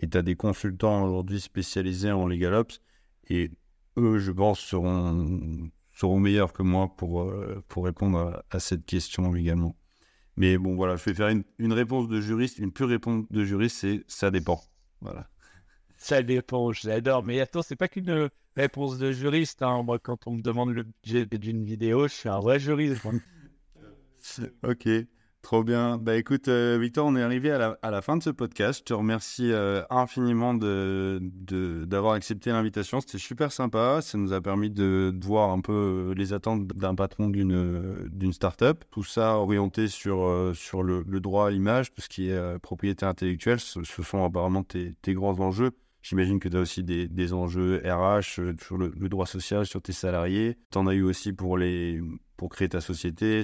et 0.00 0.08
tu 0.08 0.18
as 0.18 0.22
des 0.22 0.36
consultants 0.36 1.02
aujourd'hui 1.02 1.40
spécialisés 1.40 2.12
en 2.12 2.26
legal 2.26 2.52
ops. 2.52 2.82
Et 3.30 3.50
eux, 3.96 4.18
je 4.18 4.32
pense, 4.32 4.60
seront, 4.60 5.70
meilleurs 6.20 6.52
que 6.52 6.62
moi 6.62 6.94
pour, 6.94 7.32
pour 7.68 7.86
répondre 7.86 8.44
à 8.50 8.60
cette 8.60 8.84
question 8.84 9.34
également. 9.34 9.74
Mais 10.36 10.58
bon, 10.58 10.74
voilà, 10.74 10.96
je 10.96 11.04
vais 11.04 11.14
faire 11.14 11.28
une, 11.28 11.72
réponse 11.72 12.08
de 12.08 12.20
juriste, 12.20 12.58
une 12.58 12.72
pure 12.72 12.88
réponse 12.88 13.24
de 13.30 13.44
juriste, 13.44 13.78
c'est 13.78 14.04
ça 14.08 14.30
dépend. 14.30 14.60
Voilà. 15.00 15.28
Ça 15.96 16.22
dépend, 16.22 16.70
j'adore. 16.72 17.24
Mais 17.24 17.40
attends, 17.40 17.62
c'est 17.62 17.76
pas 17.76 17.88
qu'une 17.88 18.28
réponse 18.56 18.98
de 18.98 19.10
juriste. 19.10 19.62
Hein. 19.62 19.82
Moi, 19.82 19.98
quand 19.98 20.26
on 20.26 20.32
me 20.32 20.42
demande 20.42 20.70
le 20.70 20.82
budget 20.82 21.24
d'une 21.24 21.64
vidéo, 21.64 22.08
je 22.08 22.12
suis 22.12 22.28
un 22.28 22.40
vrai 22.40 22.58
juriste. 22.58 23.02
ok, 24.62 24.88
Trop 25.44 25.62
bien. 25.62 25.98
Bah 25.98 26.16
écoute, 26.16 26.48
euh, 26.48 26.78
Victor, 26.80 27.06
on 27.06 27.16
est 27.16 27.22
arrivé 27.22 27.50
à 27.50 27.58
la, 27.58 27.78
à 27.82 27.90
la, 27.90 28.00
fin 28.00 28.16
de 28.16 28.22
ce 28.22 28.30
podcast. 28.30 28.78
Je 28.78 28.84
te 28.84 28.94
remercie 28.94 29.52
euh, 29.52 29.82
infiniment 29.90 30.54
de, 30.54 31.20
d'avoir 31.84 32.14
accepté 32.14 32.48
l'invitation. 32.48 33.02
C'était 33.02 33.18
super 33.18 33.52
sympa. 33.52 34.00
Ça 34.00 34.16
nous 34.16 34.32
a 34.32 34.40
permis 34.40 34.70
de, 34.70 35.12
de 35.14 35.24
voir 35.26 35.50
un 35.50 35.60
peu 35.60 35.72
euh, 36.08 36.14
les 36.14 36.32
attentes 36.32 36.66
d'un 36.68 36.94
patron 36.94 37.28
d'une, 37.28 38.32
startup. 38.32 38.86
Tout 38.90 39.04
ça 39.04 39.36
orienté 39.36 39.86
sur, 39.86 40.52
sur 40.54 40.82
le, 40.82 41.04
droit 41.20 41.48
à 41.48 41.50
l'image, 41.50 41.92
tout 41.92 42.00
ce 42.00 42.08
qui 42.08 42.30
est 42.30 42.58
propriété 42.60 43.04
intellectuelle. 43.04 43.60
Ce, 43.60 43.82
sont 43.84 44.24
apparemment 44.24 44.62
tes, 44.62 44.94
tes, 45.02 45.12
grands 45.12 45.38
enjeux. 45.40 45.72
J'imagine 46.00 46.40
que 46.40 46.48
tu 46.48 46.56
as 46.56 46.60
aussi 46.60 46.82
des, 46.82 47.06
des, 47.06 47.34
enjeux 47.34 47.82
RH 47.84 48.54
sur 48.62 48.78
le, 48.78 48.94
le, 48.98 49.08
droit 49.10 49.26
social, 49.26 49.66
sur 49.66 49.82
tes 49.82 49.92
salariés. 49.92 50.56
Tu 50.72 50.78
en 50.78 50.86
as 50.86 50.94
eu 50.94 51.02
aussi 51.02 51.34
pour, 51.34 51.58
les, 51.58 52.00
pour 52.38 52.48
créer 52.48 52.70
ta 52.70 52.80
société, 52.80 53.42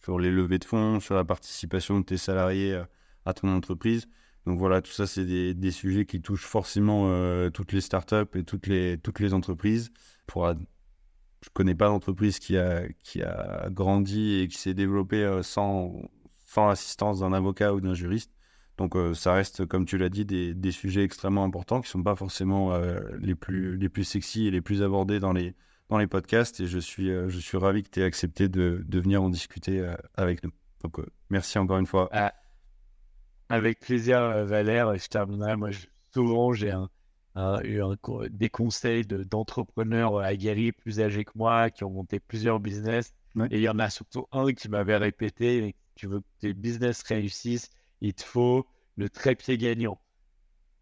sur, 0.00 0.18
les 0.18 0.30
levées 0.30 0.58
de 0.58 0.64
fonds, 0.64 1.00
sur 1.00 1.14
la 1.14 1.24
participation 1.24 2.00
de 2.00 2.04
tes 2.04 2.16
salariés 2.16 2.72
euh, 2.74 2.84
à 3.24 3.32
ton 3.32 3.48
entreprise. 3.48 4.08
Donc 4.46 4.58
voilà, 4.58 4.82
tout 4.82 4.90
ça, 4.90 5.06
c'est 5.06 5.24
des, 5.24 5.70
sujets 5.70 6.04
qui 6.04 6.20
touchent 6.20 6.46
forcément 6.46 7.04
euh, 7.06 7.48
toutes 7.50 7.72
les 7.72 7.80
startups 7.80 8.26
et 8.34 8.42
toutes 8.42 8.66
les, 8.66 8.98
toutes 8.98 9.20
les 9.20 9.34
entreprises. 9.34 9.92
Pour, 10.26 10.48
je 10.48 10.54
ne 10.54 11.52
connais 11.52 11.76
pas 11.76 11.88
d'entreprise 11.88 12.40
qui 12.40 12.56
a, 12.56 12.88
qui 13.04 13.22
a 13.22 13.68
grandi 13.70 14.40
et 14.40 14.48
qui 14.48 14.58
s'est 14.58 14.74
développée 14.74 15.22
euh, 15.22 15.44
sans, 15.44 15.92
sans 16.44 16.66
l'assistance 16.66 17.20
d'un 17.20 17.32
avocat 17.32 17.72
ou 17.72 17.80
d'un 17.80 17.94
juriste. 17.94 18.32
Donc 18.78 18.94
ça 19.14 19.34
reste, 19.34 19.66
comme 19.66 19.84
tu 19.84 19.98
l'as 19.98 20.08
dit, 20.08 20.24
des, 20.24 20.54
des, 20.54 20.72
sujets 20.72 21.04
extrêmement 21.04 21.44
importants 21.44 21.82
qui 21.82 21.88
ne 21.88 21.90
sont 21.90 22.02
pas 22.02 22.16
forcément 22.16 22.74
les, 23.20 23.34
plus, 23.34 23.76
les 23.76 23.88
plus 23.90 24.02
sexy 24.02 24.46
et 24.46 24.50
les 24.50 24.62
plus 24.62 24.82
abordés 24.82 25.20
dans 25.20 25.34
les, 25.34 25.54
dans 25.92 25.98
les 25.98 26.06
podcasts 26.06 26.58
et 26.60 26.66
je 26.66 26.78
suis, 26.78 27.10
euh, 27.10 27.28
je 27.28 27.38
suis 27.38 27.58
ravi 27.58 27.82
que 27.82 27.90
tu 27.90 28.00
aies 28.00 28.04
accepté 28.04 28.48
de, 28.48 28.82
de, 28.86 28.98
venir 28.98 29.22
en 29.22 29.28
discuter 29.28 29.80
euh, 29.80 29.94
avec 30.14 30.42
nous. 30.42 30.50
Donc, 30.82 30.98
euh, 30.98 31.06
merci 31.28 31.58
encore 31.58 31.78
une 31.78 31.86
fois. 31.86 32.08
Ah, 32.12 32.32
avec 33.50 33.80
plaisir, 33.80 34.46
Valère. 34.46 34.96
Je 34.96 35.06
terminerai. 35.08 35.56
Moi, 35.56 35.68
souvent, 36.14 36.54
j'ai 36.54 36.70
un, 36.70 36.88
des 38.30 38.48
conseils 38.48 39.04
d'entrepreneurs 39.04 40.18
aguerris 40.18 40.72
plus 40.72 41.00
âgés 41.00 41.24
que 41.24 41.32
moi 41.34 41.68
qui 41.70 41.84
ont 41.84 41.90
monté 41.90 42.20
plusieurs 42.20 42.58
business. 42.58 43.12
Et 43.50 43.58
il 43.58 43.62
y 43.62 43.68
en 43.68 43.78
a 43.78 43.90
surtout 43.90 44.26
un 44.32 44.52
qui 44.52 44.68
m'avait 44.70 44.96
répété 44.96 45.74
tu 45.94 46.06
veux 46.06 46.20
que 46.20 46.26
tes 46.40 46.54
business 46.54 47.02
réussissent, 47.02 47.70
il 48.00 48.14
te 48.14 48.24
faut 48.24 48.66
le 48.96 49.10
trépied 49.10 49.58
gagnant. 49.58 50.00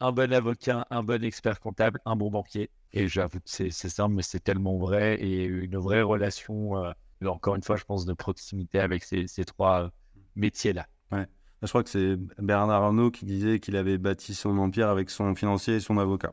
Un 0.00 0.12
bon 0.12 0.32
avocat, 0.32 0.86
un 0.90 1.02
bon 1.02 1.22
expert 1.24 1.60
comptable, 1.60 2.00
un 2.06 2.16
bon 2.16 2.30
banquier. 2.30 2.70
Et 2.92 3.06
j'avoue 3.06 3.38
que 3.40 3.48
c'est 3.48 3.70
simple, 3.70 4.14
mais 4.14 4.22
c'est 4.22 4.40
tellement 4.40 4.78
vrai 4.78 5.16
et 5.20 5.44
une 5.44 5.76
vraie 5.76 6.02
relation, 6.02 6.76
euh, 6.76 6.92
encore 7.26 7.54
une 7.56 7.62
fois, 7.62 7.76
je 7.76 7.84
pense, 7.84 8.06
de 8.06 8.14
proximité 8.14 8.80
avec 8.80 9.04
ces, 9.04 9.26
trois 9.44 9.84
euh, 9.84 9.90
métiers-là. 10.36 10.86
Je 11.62 11.68
crois 11.68 11.84
que 11.84 11.90
c'est 11.90 12.16
Bernard 12.38 12.82
Arnault 12.82 13.10
qui 13.10 13.26
disait 13.26 13.60
qu'il 13.60 13.76
avait 13.76 13.98
bâti 13.98 14.34
son 14.34 14.56
empire 14.56 14.88
avec 14.88 15.10
son 15.10 15.34
financier 15.34 15.76
et 15.76 15.80
son 15.80 15.98
avocat. 15.98 16.32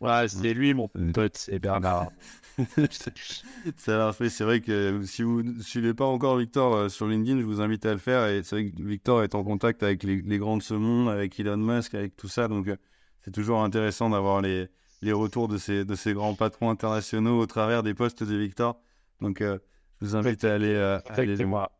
Ouais, 0.00 0.28
c'est 0.28 0.54
lui 0.54 0.74
mon 0.74 0.88
pote, 0.88 1.36
c'est 1.36 1.58
Bernard. 1.58 2.10
C'est 3.76 4.40
vrai 4.40 4.60
que 4.60 5.00
si 5.04 5.22
vous 5.22 5.44
ne 5.44 5.62
suivez 5.62 5.94
pas 5.94 6.06
encore 6.06 6.36
Victor 6.38 6.74
euh, 6.74 6.88
sur 6.88 7.06
LinkedIn, 7.06 7.38
je 7.38 7.44
vous 7.44 7.60
invite 7.60 7.86
à 7.86 7.92
le 7.92 7.98
faire. 7.98 8.26
Et 8.26 8.42
c'est 8.42 8.56
vrai 8.56 8.70
que 8.72 8.82
Victor 8.82 9.22
est 9.22 9.36
en 9.36 9.44
contact 9.44 9.84
avec 9.84 10.02
les, 10.02 10.22
les 10.22 10.38
grands 10.38 10.56
de 10.56 10.62
ce 10.62 10.74
monde, 10.74 11.08
avec 11.08 11.38
Elon 11.38 11.56
Musk, 11.56 11.94
avec 11.94 12.16
tout 12.16 12.26
ça. 12.26 12.48
Donc 12.48 12.68
c'est 13.20 13.30
toujours 13.30 13.62
intéressant 13.62 14.10
d'avoir 14.10 14.40
les, 14.40 14.68
les 15.02 15.12
retours 15.12 15.48
de 15.48 15.58
ces, 15.58 15.84
de 15.84 15.94
ces 15.94 16.12
grands 16.12 16.34
patrons 16.34 16.70
internationaux 16.70 17.38
au 17.38 17.46
travers 17.46 17.82
des 17.82 17.94
postes 17.94 18.22
de 18.22 18.36
Victor. 18.36 18.80
Donc, 19.20 19.40
euh, 19.40 19.58
je 20.00 20.06
vous 20.06 20.16
invite 20.16 20.44
à 20.44 20.54
aller, 20.54 20.74
euh, 20.74 20.98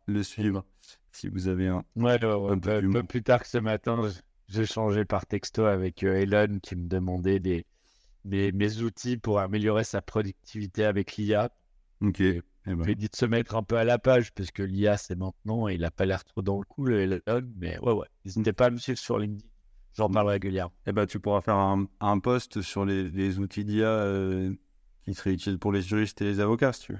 le, 0.07 0.23
suivre 0.23 0.65
si 1.11 1.27
vous 1.27 1.47
avez 1.47 1.67
un. 1.67 1.83
Ouais, 1.95 2.23
un, 2.23 2.59
peu, 2.59 3.03
plus 3.03 3.23
tard 3.23 3.41
que 3.41 3.47
ce 3.47 3.57
matin, 3.57 4.09
j'ai 4.47 4.65
changé 4.65 5.05
par 5.05 5.25
texto 5.25 5.65
avec 5.65 6.03
euh, 6.03 6.21
Elon 6.21 6.59
qui 6.61 6.75
me 6.75 6.87
demandait 6.87 7.39
des, 7.39 7.65
mes 8.25 8.81
outils 8.81 9.17
pour 9.17 9.39
améliorer 9.39 9.83
sa 9.83 10.01
productivité 10.01 10.85
avec 10.85 11.17
l'IA. 11.17 11.51
Ok. 12.01 12.21
Eh 12.21 12.75
ben. 12.75 12.83
Dit 12.93 13.09
de 13.09 13.15
se 13.15 13.25
mettre 13.25 13.55
un 13.55 13.63
peu 13.63 13.77
à 13.77 13.83
la 13.83 13.97
page 13.97 14.31
parce 14.33 14.51
que 14.51 14.61
l'IA 14.63 14.97
c'est 14.97 15.15
maintenant 15.15 15.67
et 15.67 15.75
il 15.75 15.81
n'a 15.81 15.91
pas 15.91 16.05
l'air 16.05 16.23
trop 16.23 16.41
dans 16.41 16.59
le 16.59 16.65
coup, 16.65 16.85
le 16.85 17.01
Elon. 17.01 17.41
Mais 17.55 17.79
ouais, 17.79 17.93
ouais. 17.93 18.07
N'hésitez 18.25 18.53
pas 18.53 18.67
à 18.67 18.69
me 18.69 18.77
suivre 18.77 18.99
sur 18.99 19.17
LinkedIn. 19.17 19.47
J'en 19.93 20.09
parle 20.09 20.27
régulièrement. 20.27 20.73
Eh 20.85 20.91
ben, 20.91 21.05
tu 21.05 21.19
pourras 21.19 21.41
faire 21.41 21.55
un, 21.55 21.87
un 21.99 22.19
post 22.19 22.61
sur 22.61 22.85
les, 22.85 23.09
les 23.09 23.39
outils 23.39 23.65
d'IA 23.65 23.87
euh, 23.87 24.53
qui 25.03 25.13
seraient 25.13 25.33
utiles 25.33 25.57
pour 25.57 25.71
les 25.71 25.81
juristes 25.81 26.21
et 26.21 26.25
les 26.25 26.39
avocats, 26.39 26.73
si 26.73 26.81
tu 26.83 26.93
veux. 26.93 26.99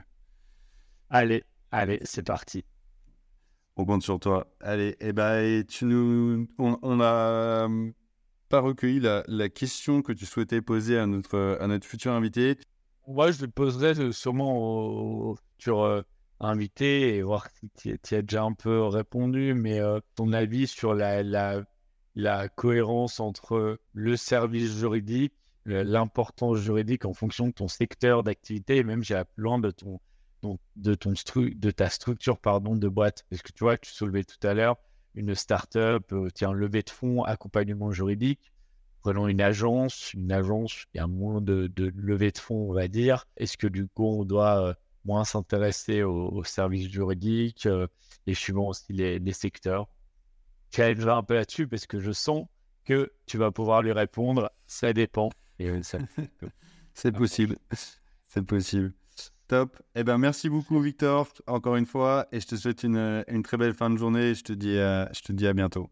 Allez, 1.10 1.44
allez, 1.72 2.00
c'est 2.04 2.26
parti. 2.26 2.66
On 3.76 3.86
compte 3.86 4.04
sur 4.04 4.20
toi. 4.20 4.48
Allez, 4.60 4.98
eh 5.00 5.14
ben, 5.14 5.64
tu 5.66 5.86
nous, 5.86 6.48
on 6.58 6.96
n'a 6.96 7.14
euh, 7.68 7.92
pas 8.50 8.60
recueilli 8.60 9.00
la, 9.00 9.50
question 9.50 10.02
que 10.02 10.12
tu 10.12 10.26
souhaitais 10.26 10.62
poser 10.62 10.98
à 10.98 11.06
notre, 11.06 11.80
futur 11.84 12.12
invité. 12.12 12.58
Moi, 13.08 13.32
je 13.32 13.42
le 13.42 13.48
poserai 13.48 14.12
sûrement 14.12 14.58
au, 14.58 15.36
futur 15.36 15.82
euh, 15.82 16.02
invité 16.40 17.16
et 17.16 17.22
voir 17.22 17.48
si 17.50 17.70
tu 18.04 18.16
as 18.16 18.22
déjà 18.22 18.44
un 18.44 18.54
peu 18.54 18.84
répondu, 18.84 19.54
mais 19.54 19.80
ton 20.16 20.34
avis 20.34 20.68
sur 20.68 20.94
la, 20.94 21.64
cohérence 22.56 23.20
entre 23.20 23.80
le 23.94 24.18
service 24.18 24.78
juridique, 24.78 25.34
l'importance 25.66 26.58
juridique 26.58 27.06
en 27.06 27.14
fonction 27.14 27.48
de 27.48 27.54
ton 27.54 27.68
secteur 27.68 28.24
d'activité 28.24 28.78
et 28.78 28.84
même 28.84 29.04
j'ai 29.04 29.22
loin 29.36 29.60
de 29.60 29.72
ton, 29.72 30.00
de 30.76 30.96
ton 30.96 31.14
de 31.36 31.72
ta 31.72 31.90
structure 31.90 32.40
pardon 32.40 32.76
de 32.76 32.88
boîte 32.88 33.26
parce 33.30 33.42
que 33.42 33.52
tu 33.52 33.64
vois 33.64 33.78
tu 33.78 33.92
soulevais 33.92 34.24
tout 34.24 34.48
à 34.48 34.54
l'heure 34.54 34.78
une 35.20 35.36
start-up 35.36 36.12
euh, 36.12 36.30
tiens 36.34 36.54
levée 36.54 36.82
de 36.82 36.90
fonds 36.90 37.24
accompagnement 37.24 37.92
juridique 37.92 38.52
prenons 39.02 39.28
une 39.28 39.42
agence 39.42 40.14
une 40.14 40.32
agence 40.32 40.86
il 40.94 40.98
y 40.98 41.00
a 41.02 41.08
moins 41.08 41.42
de, 41.42 41.72
levée 41.96 42.32
de 42.32 42.38
fonds 42.38 42.70
on 42.70 42.74
va 42.74 42.88
dire 42.88 43.26
est-ce 43.38 43.58
que 43.58 43.68
du 43.68 43.88
coup 43.88 44.06
on 44.06 44.26
doit 44.26 44.70
euh, 44.70 44.74
moins 45.06 45.26
s'intéresser 45.26 46.04
aux, 46.04 46.44
services 46.44 46.90
juridiques 46.90 47.66
euh, 47.66 47.88
et 48.28 48.34
suivant 48.34 48.68
aussi 48.68 48.94
les, 48.94 49.20
les 49.20 49.34
secteurs? 49.34 49.88
Challenge 50.72 51.08
un 51.08 51.24
peu 51.24 51.34
là-dessus 51.36 51.68
parce 51.68 51.88
que 51.88 52.00
je 52.00 52.12
sens 52.12 52.46
que 52.86 53.12
tu 53.26 53.38
vas 53.38 53.52
pouvoir 53.52 53.82
lui 53.82 53.92
répondre. 53.92 54.52
Ça 54.68 54.94
dépend. 54.94 55.30
c'est 56.94 57.12
possible. 57.12 57.58
C'est 58.26 58.44
possible. 58.44 58.94
Top. 59.50 59.82
Eh 59.96 60.04
ben, 60.04 60.20
merci 60.20 60.48
beaucoup, 60.48 60.80
Victor, 60.80 61.28
encore 61.48 61.76
une 61.76 61.88
fois. 61.88 62.28
Et 62.32 62.40
je 62.40 62.46
te 62.46 62.56
souhaite 62.56 62.84
une, 62.84 63.26
une 63.28 63.42
très 63.42 63.58
belle 63.58 63.74
fin 63.74 63.90
de 63.90 63.98
journée. 63.98 64.36
Je 64.36 64.44
te 64.44 64.54
dis, 64.54 64.78
à, 64.78 65.12
je 65.12 65.22
te 65.22 65.32
dis 65.32 65.48
à 65.48 65.54
bientôt. 65.54 65.90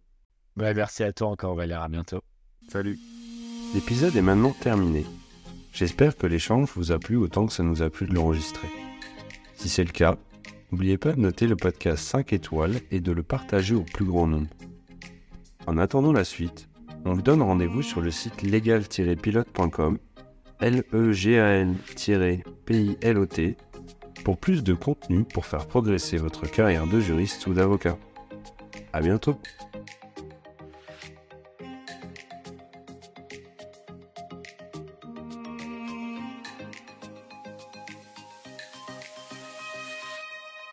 merci 0.56 1.02
à 1.02 1.12
toi 1.12 1.30
encore, 1.30 1.56
Valère. 1.56 1.82
À 1.82 1.90
bientôt. 1.90 2.22
Salut. 2.70 3.00
L'épisode 3.74 4.16
est 4.16 4.22
maintenant 4.22 4.52
terminé. 4.52 5.06
J'espère 5.74 6.16
que 6.16 6.28
l'échange 6.28 6.70
vous 6.76 6.92
a 6.92 7.00
plu 7.00 7.18
autant 7.18 7.48
que 7.48 7.54
ça 7.54 7.64
nous 7.64 7.82
a 7.82 7.90
plu 7.90 8.06
de 8.06 8.14
l'enregistrer. 8.14 8.70
Si 9.56 9.70
c'est 9.70 9.84
le 9.84 9.92
cas, 9.92 10.18
n'oubliez 10.72 11.00
pas 11.00 11.14
de 11.14 11.20
noter 11.20 11.48
le 11.48 11.56
podcast 11.56 12.04
5 12.04 12.34
étoiles 12.34 12.80
et 12.92 13.00
de 13.00 13.12
le 13.12 13.24
partager 13.24 13.74
au 13.74 13.82
plus 13.82 14.06
grand 14.06 14.28
nombre. 14.28 14.50
En 15.66 15.80
attendant 15.80 16.14
la 16.14 16.24
suite, 16.24 16.70
on 17.06 17.14
vous 17.14 17.24
donne 17.24 17.42
rendez-vous 17.42 17.82
sur 17.82 18.02
le 18.02 18.12
site 18.12 18.44
legal-pilote.com, 18.44 19.98
l 20.60 20.84
e 20.94 21.14
g 21.14 21.40
a 21.40 21.62
n 21.62 21.76
p 22.66 22.74
i 22.74 22.98
l 23.02 23.18
o 23.18 23.26
t 23.26 23.56
pour 24.24 24.38
plus 24.38 24.64
de 24.64 24.74
contenu 24.74 25.24
pour 25.24 25.46
faire 25.46 25.68
progresser 25.68 26.18
votre 26.18 26.50
carrière 26.50 26.88
de 26.88 27.00
juriste 27.00 27.48
ou 27.48 27.54
d'avocat. 27.54 27.98
À 28.92 29.02
bientôt! 29.02 29.38